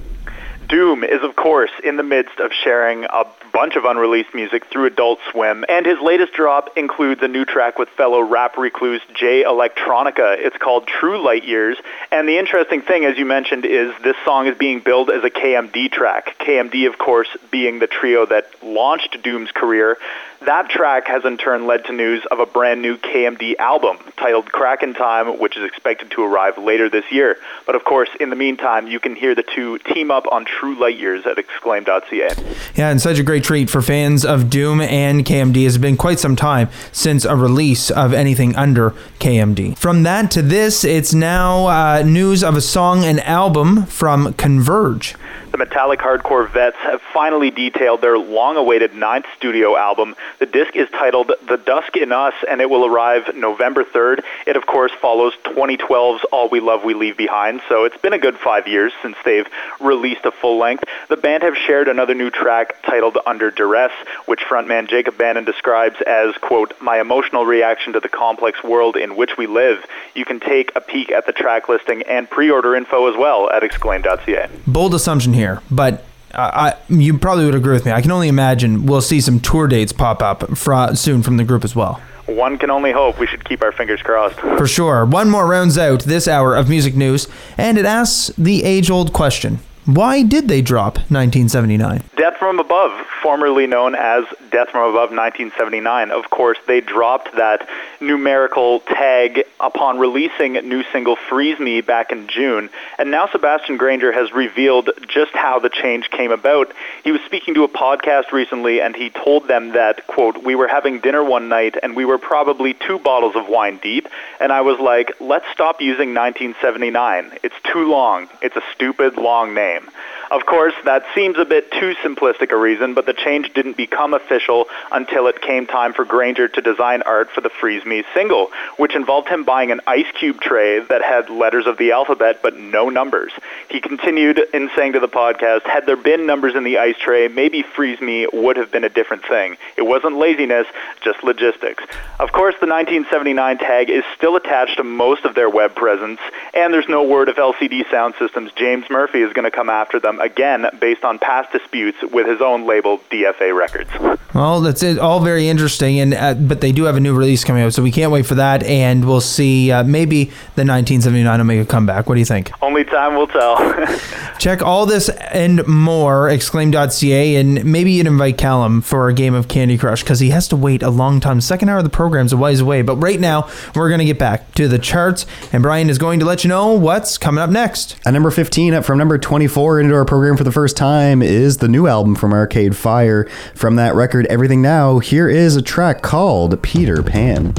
Doom 0.69 1.03
is, 1.03 1.23
of 1.23 1.35
course, 1.35 1.71
in 1.83 1.97
the 1.97 2.03
midst 2.03 2.39
of 2.39 2.53
sharing 2.53 3.05
a 3.05 3.25
bunch 3.53 3.75
of 3.77 3.87
unreleased 3.87 4.35
music 4.35 4.67
through 4.67 4.85
Adult 4.85 5.21
Swim, 5.31 5.65
and 5.69 5.87
his 5.87 5.99
latest 6.01 6.35
drop 6.35 6.77
includes 6.77 7.23
a 7.23 7.29
new 7.29 7.47
track 7.47 7.79
with 7.79 7.89
fellow 7.91 8.21
rap 8.21 8.59
recluse 8.59 9.01
Jay 9.15 9.45
Electronica. 9.45 10.37
It's 10.39 10.59
called 10.59 10.87
True 10.87 11.25
Light 11.25 11.45
Years, 11.45 11.79
and 12.13 12.29
the 12.29 12.37
interesting 12.37 12.83
thing, 12.83 13.07
as 13.07 13.17
you 13.17 13.25
mentioned, 13.25 13.65
is 13.65 13.95
this 14.03 14.17
song 14.27 14.47
is 14.47 14.59
being 14.59 14.81
billed 14.81 15.09
as 15.09 15.25
a 15.25 15.31
KMD 15.31 15.91
track. 15.91 16.37
KMD, 16.41 16.87
of 16.87 16.99
course, 16.99 17.29
being 17.51 17.79
the 17.79 17.87
trio 17.87 18.27
that 18.27 18.51
launched 18.63 19.23
Doom's 19.23 19.53
career. 19.53 19.97
That 20.45 20.69
track 20.69 21.09
has 21.09 21.25
in 21.25 21.39
turn 21.39 21.67
led 21.67 21.87
to 21.87 21.93
news 21.93 22.25
of 22.31 22.41
a 22.41 22.47
brand 22.47 22.83
new 22.83 22.99
KMD 22.99 23.57
album 23.57 23.99
titled 24.19 24.53
Crack 24.53 24.83
in 24.83 24.93
Time, 24.93 25.39
which 25.39 25.57
is 25.57 25.65
expected 25.65 26.11
to 26.11 26.23
arrive 26.23 26.59
later 26.59 26.91
this 26.91 27.11
year. 27.11 27.39
But 27.65 27.75
of 27.75 27.85
course, 27.85 28.11
in 28.21 28.29
the 28.29 28.37
meantime, 28.37 28.87
you 28.87 29.01
can 29.01 29.17
hear 29.17 29.35
the 29.35 29.43
two 29.43 29.79
team 29.79 30.11
up 30.11 30.27
on 30.31 30.45
True 30.45 30.79
Light 30.79 30.99
Years 30.99 31.25
at 31.27 31.39
exclaim.ca. 31.39 32.31
Yeah, 32.75 32.91
and 32.91 33.01
such 33.01 33.19
a 33.19 33.23
great 33.23 33.45
treat 33.45 33.71
for 33.71 33.81
fans 33.81 34.25
of 34.27 34.51
Doom 34.51 34.83
and 34.83 35.25
KMD. 35.25 35.67
It's 35.67 35.79
been 35.79 35.97
quite 35.97 36.19
some 36.19 36.37
time 36.37 36.69
since 36.93 37.25
a 37.25 37.35
release 37.35 37.91
of 37.91 38.13
anything 38.13 38.55
under 38.57 38.91
KMD. 39.21 39.79
From 39.79 40.03
that 40.03 40.31
to 40.33 40.43
this, 40.43 40.85
it's 40.85 41.15
now 41.15 41.67
uh, 41.67 42.03
news 42.03 42.45
of 42.45 42.57
a 42.57 42.61
song 42.61 43.05
and 43.05 43.21
album 43.21 43.87
from 43.87 44.35
Converge. 44.35 45.15
The 45.53 45.59
Metallic 45.59 46.01
Hardcore 46.01 46.51
Vets 46.51 46.77
have 46.79 47.01
finally 47.15 47.51
detailed 47.51 48.01
their 48.01 48.19
long-awaited 48.19 48.95
ninth 48.95 49.27
studio 49.37 49.77
album. 49.77 50.17
The 50.39 50.47
disc 50.47 50.75
is 50.77 50.89
titled 50.91 51.33
The 51.49 51.57
Dusk 51.57 51.97
in 51.97 52.13
Us, 52.13 52.35
and 52.49 52.61
it 52.61 52.69
will 52.69 52.85
arrive 52.85 53.35
November 53.35 53.85
3rd. 53.85 54.23
It, 54.47 54.57
of 54.57 54.67
course, 54.67 54.93
follows 55.01 55.35
2012's 55.45 56.25
All 56.33 56.49
We 56.49 56.61
Love 56.61 56.85
We 56.85 56.95
Leave 56.95 57.17
Behind, 57.17 57.61
so 57.69 57.85
it's 57.85 57.97
been 57.99 58.13
a 58.13 58.19
good 58.19 58.37
five 58.37 58.67
years 58.67 58.93
since 59.03 59.17
they've 59.25 59.47
released 59.81 60.25
a 60.25 60.33
full 60.33 60.59
length. 60.59 60.85
The 61.09 61.17
band 61.17 61.43
have 61.43 61.57
shared 61.57 61.89
another 61.89 62.15
new 62.15 62.31
track 62.31 62.83
titled 62.83 63.19
Under 63.27 63.51
Duress, 63.51 63.93
which 64.27 64.41
frontman 64.41 64.89
Jacob 64.89 65.17
Bannon 65.17 65.45
describes 65.45 65.97
as, 66.07 66.35
quote, 66.39 66.75
my 66.81 67.01
emotional 67.01 67.47
reaction 67.47 67.93
to 67.95 68.01
the 68.01 68.09
complex 68.09 68.63
world 68.63 68.97
in 68.97 69.17
which 69.17 69.37
we 69.37 69.47
live. 69.47 69.85
You 70.15 70.25
can 70.25 70.41
take 70.41 70.73
a 70.75 70.81
peek 70.81 71.11
at 71.11 71.27
the 71.27 71.33
track 71.33 71.69
listing 71.69 72.03
and 72.03 72.29
pre-order 72.29 72.75
info 72.75 73.11
as 73.11 73.17
well 73.17 73.51
at 73.51 73.63
exclaim.ca. 73.63 74.49
Bold 74.67 74.95
assumption 74.95 75.26
here, 75.33 75.61
but 75.71 76.05
I, 76.35 76.75
you 76.89 77.17
probably 77.19 77.47
would 77.47 77.55
agree 77.55 77.73
with 77.73 77.87
me. 77.87 77.93
I 77.93 78.03
can 78.03 78.11
only 78.11 78.29
imagine 78.29 78.87
we'll 78.87 79.01
see 79.01 79.21
some 79.21 79.41
tour 79.41 79.67
dates 79.69 79.93
pop 79.93 80.23
up 80.23 80.57
fra- 80.57 80.95
soon 80.95 81.23
from 81.23 81.39
the 81.39 81.45
group 81.45 81.65
as 81.65 81.75
well. 81.75 82.01
One 82.27 82.59
can 82.59 82.71
only 82.71 82.93
hope. 82.93 83.19
We 83.19 83.27
should 83.27 83.45
keep 83.45 83.63
our 83.63 83.73
fingers 83.73 84.03
crossed. 84.03 84.39
For 84.41 84.67
sure. 84.67 85.07
One 85.07 85.31
more 85.31 85.47
rounds 85.47 85.79
out 85.79 86.03
this 86.03 86.27
hour 86.27 86.55
of 86.57 86.69
music 86.69 86.97
news, 86.97 87.29
and 87.57 87.79
it 87.79 87.85
asks 87.85 88.35
the 88.37 88.65
age 88.65 88.91
old 88.91 89.13
question 89.13 89.61
why 89.87 90.25
did 90.25 90.49
they 90.49 90.63
drop 90.63 90.97
1979? 90.97 92.03
Death 92.17 92.37
from 92.39 92.59
Above, 92.59 92.91
formerly 93.23 93.69
known 93.69 93.95
as 93.95 94.25
Death 94.51 94.71
from 94.71 94.91
Above 94.91 95.11
1979. 95.11 96.11
Of 96.11 96.29
course, 96.29 96.59
they 96.67 96.81
dropped 96.81 97.37
that 97.37 97.69
numerical 98.01 98.81
tag 98.81 99.45
upon 99.61 99.99
releasing 99.99 100.55
new 100.55 100.83
single 100.93 101.15
Freeze 101.15 101.61
Me 101.61 101.83
back 101.83 102.11
in 102.11 102.27
June. 102.27 102.69
And 102.99 103.13
now 103.13 103.29
Sebastien 103.29 103.79
Grainger 103.79 104.11
has 104.11 104.33
revealed 104.33 104.91
just 105.07 105.33
how 105.35 105.61
the 105.61 105.71
change 105.71 106.11
came 106.11 106.33
about. 106.33 106.73
He 107.05 107.13
was 107.13 107.21
speaking 107.23 107.55
to 107.55 107.63
a 107.63 107.69
podcast 107.69 108.33
recently 108.33 108.81
and 108.81 108.97
he 108.97 109.11
told 109.11 109.47
them 109.47 109.73
that, 109.73 110.07
quote, 110.09 110.43
we 110.43 110.57
were 110.57 110.69
having 110.69 111.01
dinner 111.01 111.23
one 111.23 111.49
night 111.49 111.77
and 111.81 111.95
we 111.95 112.05
were 112.05 112.19
probably 112.19 112.75
two 112.75 112.99
bottles 112.99 113.37
of 113.37 113.49
wine 113.49 113.79
deep. 113.81 114.09
And 114.41 114.51
I 114.51 114.63
was 114.63 114.81
like, 114.81 115.13
let's 115.21 115.47
stop 115.53 115.81
using 115.81 116.13
1979. 116.13 117.39
It's 117.45 117.55
too 117.73 117.89
long. 117.89 118.29
It's 118.43 118.57
a 118.57 118.63
stupid 118.75 119.17
long 119.17 119.55
name 119.55 119.76
game. 119.81 119.91
Of 120.31 120.45
course, 120.45 120.75
that 120.85 121.05
seems 121.15 121.39
a 121.39 121.45
bit 121.45 121.71
too 121.71 121.95
simplistic 122.03 122.51
a 122.51 122.57
reason, 122.57 122.95
but 122.95 123.07
the 123.07 123.13
change 123.13 123.53
didn't 123.55 123.77
become 123.77 124.13
official 124.13 124.67
until 124.91 125.29
it 125.29 125.41
came 125.41 125.67
time 125.67 125.93
for 125.93 126.05
Grainger 126.05 126.49
to 126.49 126.61
design 126.61 127.03
art 127.03 127.31
for 127.31 127.41
the 127.41 127.51
Freeze 127.51 127.85
Me 127.85 128.03
single, 128.13 128.51
which 128.77 128.97
involved 128.97 129.29
him 129.29 129.45
buying 129.45 129.71
an 129.71 129.81
ice 129.87 130.07
cube 130.19 130.41
tray 130.41 130.81
that 130.81 131.03
had 131.03 131.31
letters 131.31 131.67
of 131.67 131.79
the 131.79 131.93
alphabet 131.93 132.41
but 132.43 132.59
no 132.59 132.89
numbers. 132.89 133.33
He 133.69 133.81
continued 133.81 134.41
in 134.53 134.71
saying 134.77 134.95
to 134.95 135.01
the 135.01 135.09
podcast, 135.09 135.63
had 135.63 135.87
there 135.87 135.97
been 135.97 136.27
numbers 136.27 136.57
in 136.57 136.65
the 136.65 136.79
ice 136.79 136.99
tray, 136.99 137.29
maybe 137.29 137.63
Freeze 137.63 138.01
Me 138.01 138.27
would 138.33 138.57
have 138.57 138.73
been 138.73 138.85
a 138.85 138.89
different 138.89 139.25
thing. 139.25 139.57
It 139.77 139.83
wasn't 139.83 140.17
laziness, 140.17 140.67
just 141.03 141.23
logistics. 141.23 141.85
Of 142.19 142.33
course, 142.33 142.55
the 142.61 142.67
1979 142.67 143.59
tag 143.59 143.91
is 143.91 144.05
still 144.17 144.37
attached 144.37 144.79
to 144.79 144.85
most 144.85 145.25
of 145.25 145.35
their 145.35 145.49
web 145.49 145.75
presence, 145.75 146.21
and 146.53 146.75
there's 146.75 146.89
no 146.89 147.05
word 147.05 147.29
if 147.29 147.37
LCD 147.37 147.85
Soundsystem's 147.87 148.53
James 148.53 148.87
Murphy 148.91 149.21
is 149.21 149.33
going 149.33 149.45
to 149.45 149.51
come 149.51 149.71
after 149.71 150.01
them 150.01 150.16
them 150.17 150.25
again 150.25 150.67
based 150.81 151.05
on 151.05 151.19
past 151.19 151.53
disputes 151.53 151.99
with 152.13 152.27
his 152.27 152.41
own 152.41 152.67
label, 152.67 152.99
DFA 153.11 153.57
Records. 153.57 153.91
Well, 154.35 154.61
that's 154.61 154.83
it. 154.83 154.99
All 154.99 155.21
very 155.21 155.49
interesting, 155.49 155.99
and 156.01 156.15
uh, 156.15 156.35
but 156.35 156.61
they 156.61 156.73
do 156.73 156.85
have 156.85 156.97
a 156.97 157.01
new 157.01 157.15
release 157.15 157.45
coming 157.45 157.63
out, 157.63 157.73
so 157.73 157.83
we 157.83 157.91
can't 157.91 158.13
wait 158.13 158.27
for 158.27 158.35
that. 158.35 158.63
And 158.65 159.07
we'll 159.07 159.21
see. 159.21 159.71
Uh, 159.71 159.85
maybe 159.85 160.25
the 160.25 160.65
1979 160.65 161.39
will 161.39 161.45
make 161.45 161.61
a 161.61 161.65
comeback. 161.65 162.09
What 162.09 162.17
do 162.17 162.21
you 162.21 162.27
think? 162.27 162.51
Only 162.63 162.85
time 162.85 163.15
will 163.15 163.27
tell. 163.27 163.57
Check 164.39 164.63
all 164.63 164.87
this 164.87 165.09
and 165.09 165.67
more, 165.67 166.29
exclaim.ca, 166.29 167.37
and 167.37 167.65
maybe 167.65 167.93
you'd 167.93 168.07
invite 168.07 168.39
Calum 168.39 168.83
for 168.83 169.09
a 169.09 169.15
game 169.15 169.35
of 169.35 169.49
Candy 169.49 169.79
Crush 169.79 170.03
because 170.03 170.21
he 170.21 170.31
has 170.31 170.49
to 170.49 170.57
wait 170.57 170.83
a 170.83 170.91
long 170.91 171.21
time. 171.21 171.41
Second 171.41 171.69
hour 171.69 171.79
of 171.79 171.85
the 171.85 171.91
program's 171.91 172.33
a 172.33 172.37
ways 172.37 172.61
away. 172.61 172.83
But 172.83 172.97
right 172.97 173.21
now, 173.21 173.49
we're 173.75 173.89
going 173.89 174.01
to 174.01 174.05
get 174.05 174.19
back 174.19 174.53
to 174.55 174.69
the 174.69 174.79
charts, 174.79 175.27
and 175.53 175.63
Brian 175.63 175.89
is 175.89 175.99
going 175.99 176.21
to 176.21 176.27
let 176.27 176.45
you 176.45 176.49
know 176.49 176.75
what's 176.75 177.17
coming 177.19 177.43
up 177.43 177.51
next. 177.51 177.97
At 178.05 178.13
number 178.13 178.31
15, 178.31 178.75
up 178.75 178.85
from 178.85 178.99
number 178.99 179.19
24 179.19 179.81
into 179.81 179.95
our 179.95 180.05
program 180.07 180.37
for 180.37 180.45
the 180.45 180.53
first 180.53 180.77
time, 180.77 181.23
is 181.23 181.59
the 181.59 181.69
new 181.69 181.87
album 181.87 182.15
from 182.15 182.33
Arcade 182.33 182.77
Fire. 182.77 183.29
From 183.55 183.77
that 183.77 183.95
record, 183.95 184.27
Everything 184.27 184.63
Now, 184.63 184.99
here 184.99 185.29
is 185.29 185.57
a 185.57 185.63
track 185.63 186.03
called 186.03 186.63
Peter 186.63 187.03
Pan. 187.03 187.55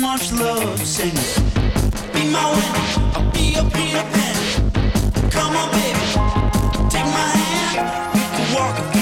Much 0.00 0.32
love? 0.32 0.78
Sing 0.80 1.12
it. 1.12 2.12
Be 2.12 2.30
my 2.30 2.50
winner, 2.50 3.12
I'll 3.14 3.30
be 3.32 3.52
your 3.54 3.64
Peter 3.70 4.02
Pan. 4.12 5.30
Come 5.30 5.56
on, 5.56 5.70
baby. 5.72 5.98
Take 6.88 7.04
my 7.04 7.28
hand. 7.36 8.14
We 8.14 8.20
can 8.20 8.54
walk 8.54 8.99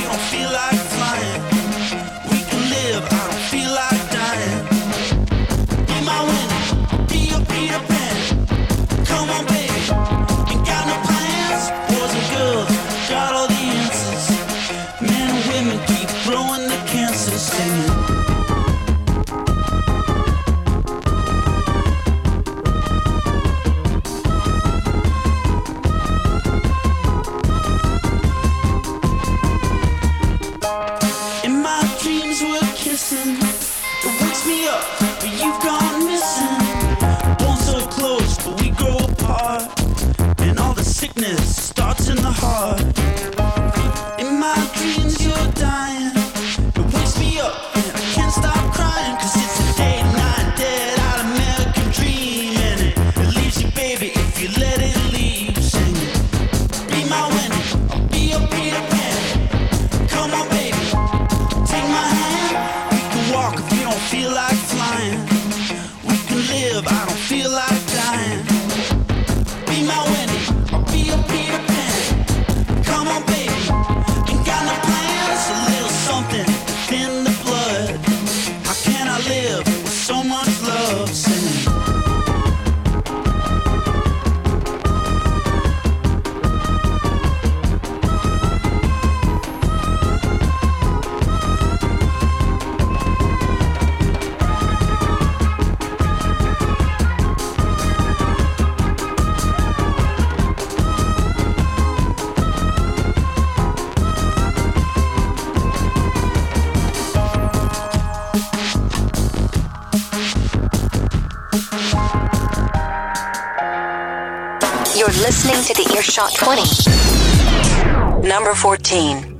You're 115.09 115.25
listening 115.25 115.63
to 115.65 115.73
the 115.73 115.95
Earshot 115.97 116.35
20. 116.35 118.29
Number 118.29 118.53
14. 118.53 119.38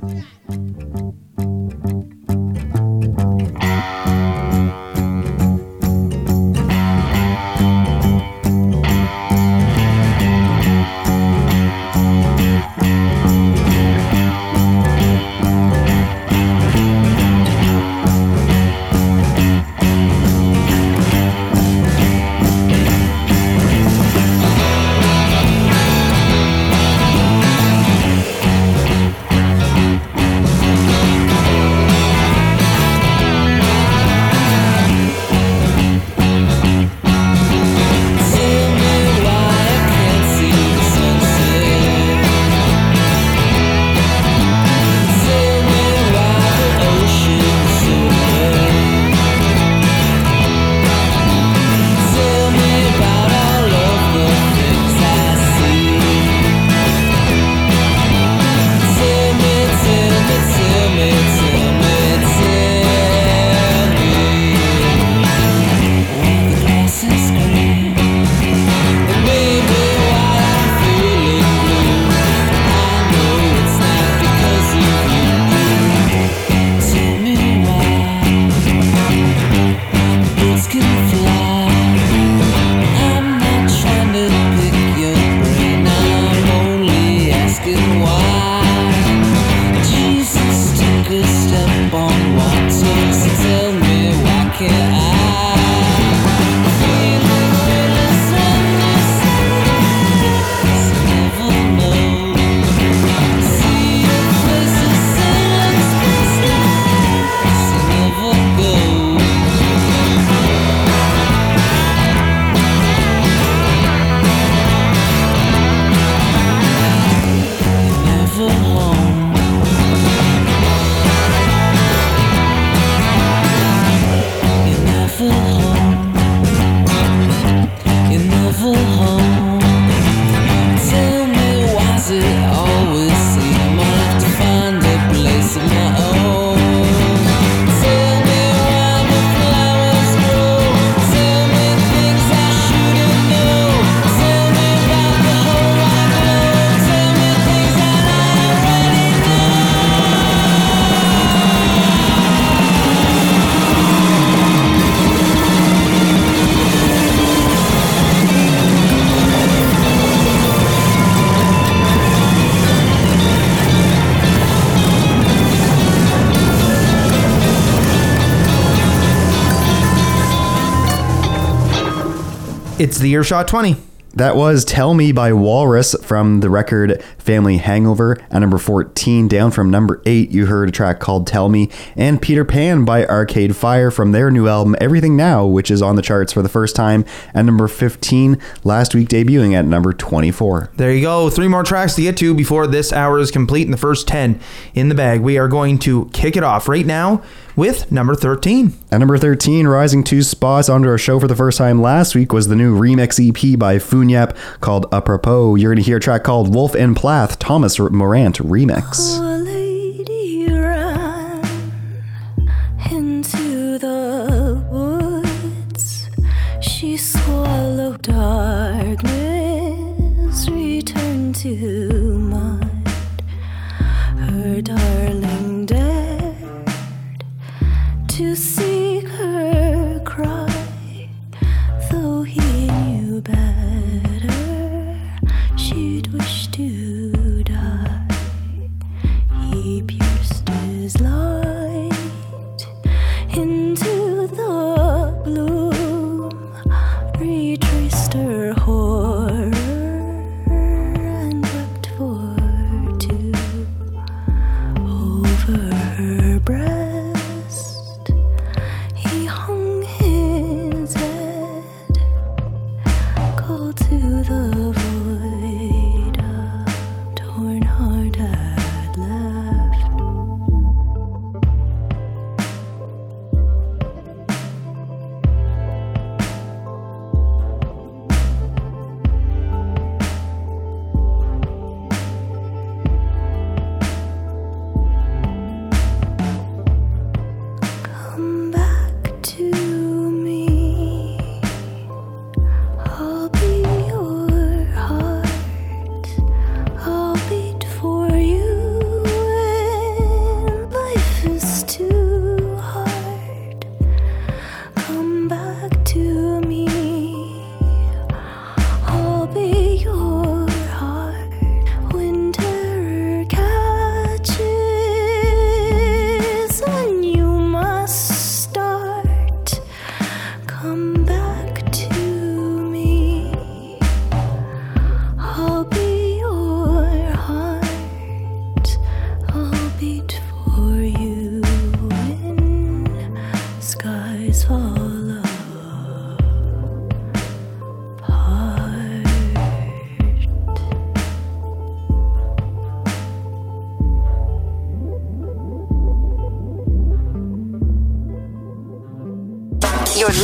It's 172.89 172.97
the 172.97 173.11
Earshot 173.11 173.47
20. 173.47 173.75
That 174.15 174.35
was 174.35 174.65
Tell 174.65 174.95
Me 174.95 175.11
by 175.11 175.31
Walrus 175.31 175.93
from 176.01 176.39
the 176.39 176.49
record 176.49 177.03
Family 177.19 177.57
Hangover. 177.57 178.17
At 178.31 178.39
number 178.39 178.57
14, 178.57 179.27
down 179.27 179.51
from 179.51 179.69
number 179.69 180.01
8, 180.07 180.31
you 180.31 180.47
heard 180.47 180.69
a 180.69 180.71
track 180.71 180.99
called 180.99 181.27
Tell 181.27 181.49
Me. 181.49 181.69
And 181.95 182.19
Peter 182.19 182.43
Pan 182.43 182.85
by 182.85 183.05
Arcade 183.05 183.55
Fire 183.55 183.91
from 183.91 184.11
their 184.11 184.31
new 184.31 184.47
album 184.47 184.75
Everything 184.81 185.15
Now, 185.15 185.45
which 185.45 185.69
is 185.69 185.83
on 185.83 185.97
the 185.97 186.01
charts 186.01 186.33
for 186.33 186.41
the 186.41 186.49
first 186.49 186.75
time. 186.75 187.05
At 187.35 187.45
number 187.45 187.67
15, 187.67 188.41
last 188.63 188.95
week 188.95 189.09
debuting 189.09 189.53
at 189.53 189.65
number 189.65 189.93
24. 189.93 190.71
There 190.75 190.91
you 190.91 191.01
go. 191.01 191.29
Three 191.29 191.47
more 191.47 191.63
tracks 191.63 191.93
to 191.93 192.01
get 192.01 192.17
to 192.17 192.33
before 192.33 192.65
this 192.65 192.91
hour 192.91 193.19
is 193.19 193.29
complete 193.29 193.67
and 193.67 193.73
the 193.73 193.77
first 193.77 194.07
10 194.07 194.39
in 194.73 194.89
the 194.89 194.95
bag. 194.95 195.21
We 195.21 195.37
are 195.37 195.47
going 195.47 195.77
to 195.79 196.09
kick 196.11 196.35
it 196.35 196.43
off 196.43 196.67
right 196.67 196.87
now 196.87 197.21
with 197.59 197.91
number 197.91 198.15
13. 198.15 198.73
At 198.89 198.99
number 198.99 199.17
13, 199.17 199.67
rising 199.67 200.01
two 200.01 200.23
spots 200.23 200.69
onto 200.69 200.87
our 200.87 200.97
show 200.97 201.19
for 201.19 201.27
the 201.27 201.35
first 201.35 201.57
time 201.57 201.81
last 201.81 202.15
week 202.15 202.31
was 202.31 202.47
the 202.47 202.55
new 202.55 202.73
remix 202.73 203.19
EP 203.19 203.59
by 203.59 203.75
Funyap 203.75 204.33
called 204.61 204.85
Apropos. 204.93 205.55
You're 205.55 205.73
going 205.73 205.83
to 205.83 205.85
hear 205.85 205.97
a 205.97 205.99
track 205.99 206.23
called 206.23 206.55
Wolf 206.55 206.73
and 206.73 206.95
Plath, 206.95 207.37
Thomas 207.37 207.77
Morant 207.77 208.37
remix. 208.37 209.19
A 209.19 209.48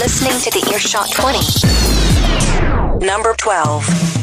listening 0.06 0.40
to 0.40 0.52
the 0.52 0.72
Earshot 0.72 1.10
20. 1.12 3.04
Number 3.04 3.34
12. 3.34 4.15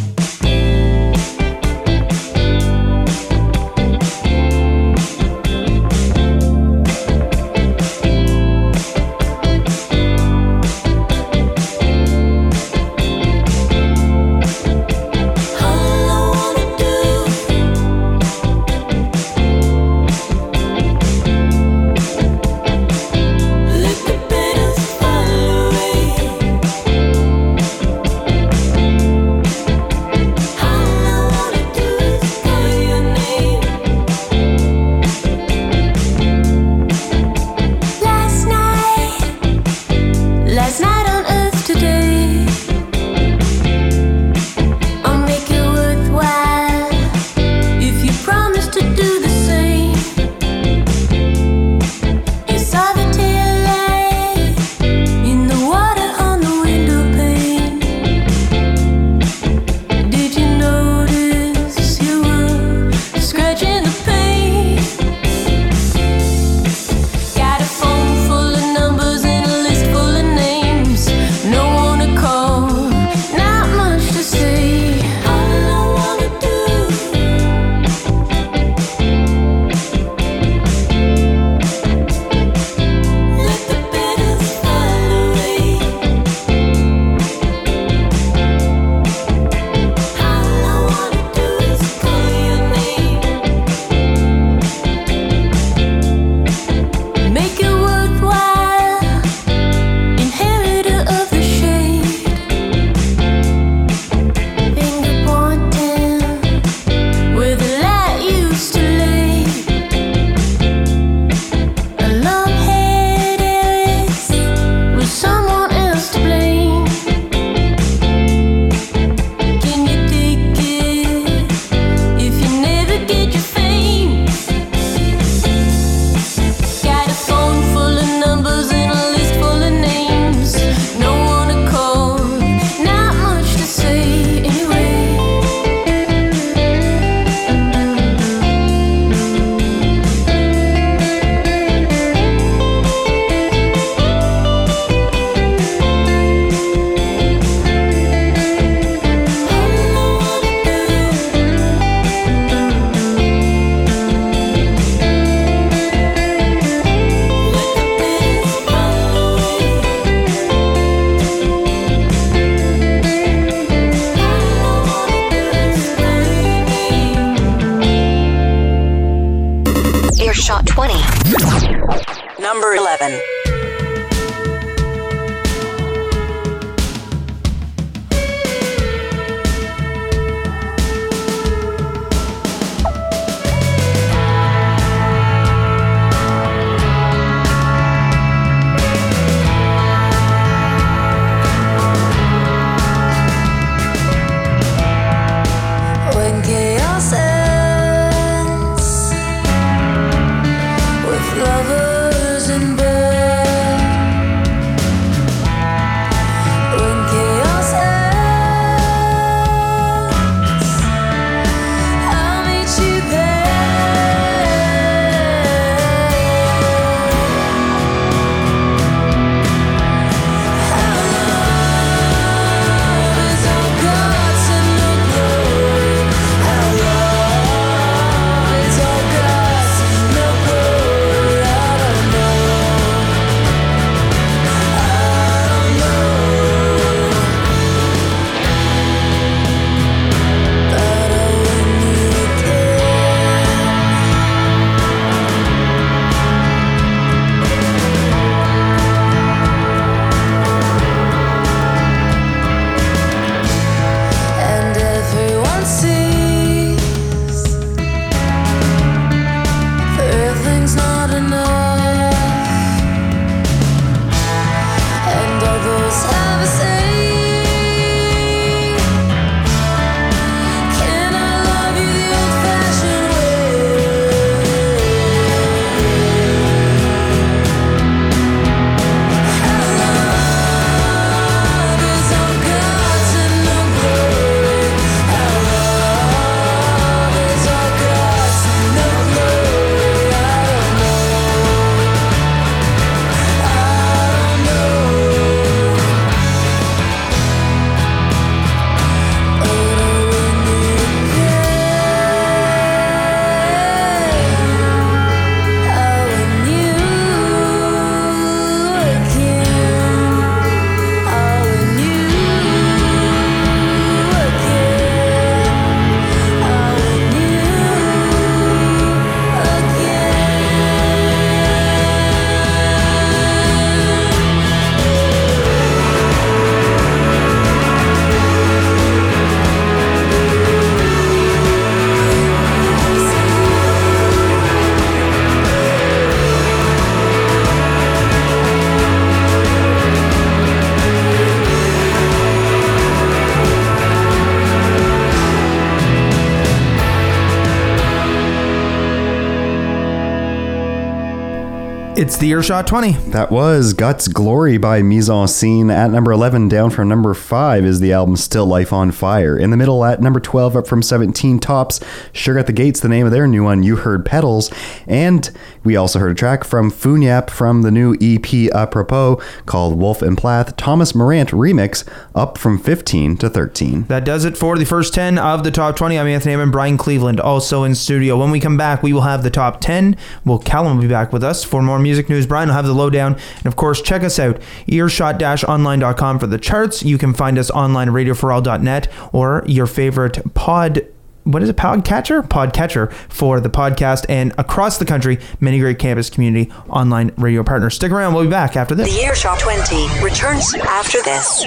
It's 352.12 352.20
the 352.20 352.28
Earshot 352.28 352.66
20. 352.66 352.92
That 353.12 353.30
was 353.30 353.72
Guts 353.72 354.06
Glory 354.06 354.58
by 354.58 354.82
Mise 354.82 355.08
en 355.08 355.26
Scene. 355.28 355.70
At 355.70 355.90
number 355.90 356.12
11, 356.12 356.50
down 356.50 356.68
from 356.68 356.86
number 356.86 357.14
5, 357.14 357.64
is 357.64 357.80
the 357.80 357.94
album 357.94 358.16
Still 358.16 358.44
Life 358.44 358.70
on 358.70 358.92
Fire. 358.92 359.38
In 359.38 359.48
the 359.48 359.56
middle, 359.56 359.82
at 359.82 360.02
number 360.02 360.20
12, 360.20 360.54
up 360.54 360.66
from 360.66 360.82
17, 360.82 361.38
Tops, 361.38 361.80
Sugar 362.12 362.38
at 362.38 362.46
the 362.46 362.52
Gates, 362.52 362.80
the 362.80 362.88
name 362.90 363.06
of 363.06 363.12
their 363.12 363.26
new 363.26 363.44
one, 363.44 363.62
You 363.62 363.76
Heard 363.76 364.04
Petals. 364.04 364.52
And 364.86 365.30
we 365.64 365.76
also 365.76 365.98
heard 365.98 366.12
a 366.12 366.14
track 366.14 366.44
from 366.44 366.70
Funyap 366.70 367.30
from 367.30 367.62
the 367.62 367.70
new 367.70 367.96
EP 368.00 368.52
Apropos 368.54 369.20
called 369.46 369.78
Wolf 369.78 370.02
and 370.02 370.16
Plath, 370.16 370.56
Thomas 370.56 370.94
Morant 370.94 371.30
remix, 371.30 371.88
up 372.14 372.38
from 372.38 372.58
15 372.58 373.16
to 373.18 373.28
13. 373.28 373.84
That 373.84 374.04
does 374.04 374.24
it 374.24 374.36
for 374.36 374.56
the 374.58 374.64
first 374.64 374.94
10 374.94 375.18
of 375.18 375.44
the 375.44 375.50
top 375.50 375.76
20. 375.76 375.98
I'm 375.98 376.06
Anthony 376.06 376.34
and 376.34 376.52
Brian 376.52 376.76
Cleveland, 376.76 377.20
also 377.20 377.64
in 377.64 377.74
studio. 377.74 378.18
When 378.18 378.30
we 378.30 378.40
come 378.40 378.56
back, 378.56 378.82
we 378.82 378.92
will 378.92 379.02
have 379.02 379.22
the 379.22 379.30
top 379.30 379.60
10. 379.60 379.96
Well, 380.24 380.38
Calum 380.38 380.76
will 380.76 380.82
be 380.82 380.88
back 380.88 381.12
with 381.12 381.24
us 381.24 381.44
for 381.44 381.62
more 381.62 381.78
music 381.78 382.08
news. 382.08 382.26
Brian 382.26 382.48
will 382.48 382.56
have 382.56 382.66
the 382.66 382.72
lowdown. 382.72 383.16
And 383.36 383.46
of 383.46 383.56
course, 383.56 383.80
check 383.80 384.02
us 384.02 384.18
out, 384.18 384.40
earshot-online.com 384.66 386.18
for 386.18 386.26
the 386.26 386.38
charts. 386.38 386.82
You 386.82 386.98
can 386.98 387.14
find 387.14 387.38
us 387.38 387.50
online 387.50 387.88
at 387.88 387.94
radioforall.net 387.94 388.88
or 389.12 389.44
your 389.46 389.66
favorite 389.66 390.34
pod 390.34 390.86
what 391.24 391.42
is 391.42 391.48
it 391.48 391.56
podcatcher? 391.56 392.22
Podcatcher 392.26 392.92
for 393.08 393.40
the 393.40 393.50
podcast 393.50 394.04
and 394.08 394.32
across 394.38 394.78
the 394.78 394.84
country 394.84 395.18
many 395.40 395.58
great 395.58 395.78
campus 395.78 396.10
community 396.10 396.52
online 396.68 397.12
radio 397.16 397.42
partners. 397.42 397.74
Stick 397.74 397.92
around 397.92 398.14
we'll 398.14 398.24
be 398.24 398.30
back 398.30 398.56
after 398.56 398.74
this. 398.74 398.92
The 398.92 399.04
Earshot 399.04 399.38
20 399.38 400.04
returns 400.04 400.54
after 400.54 401.02
this. 401.02 401.40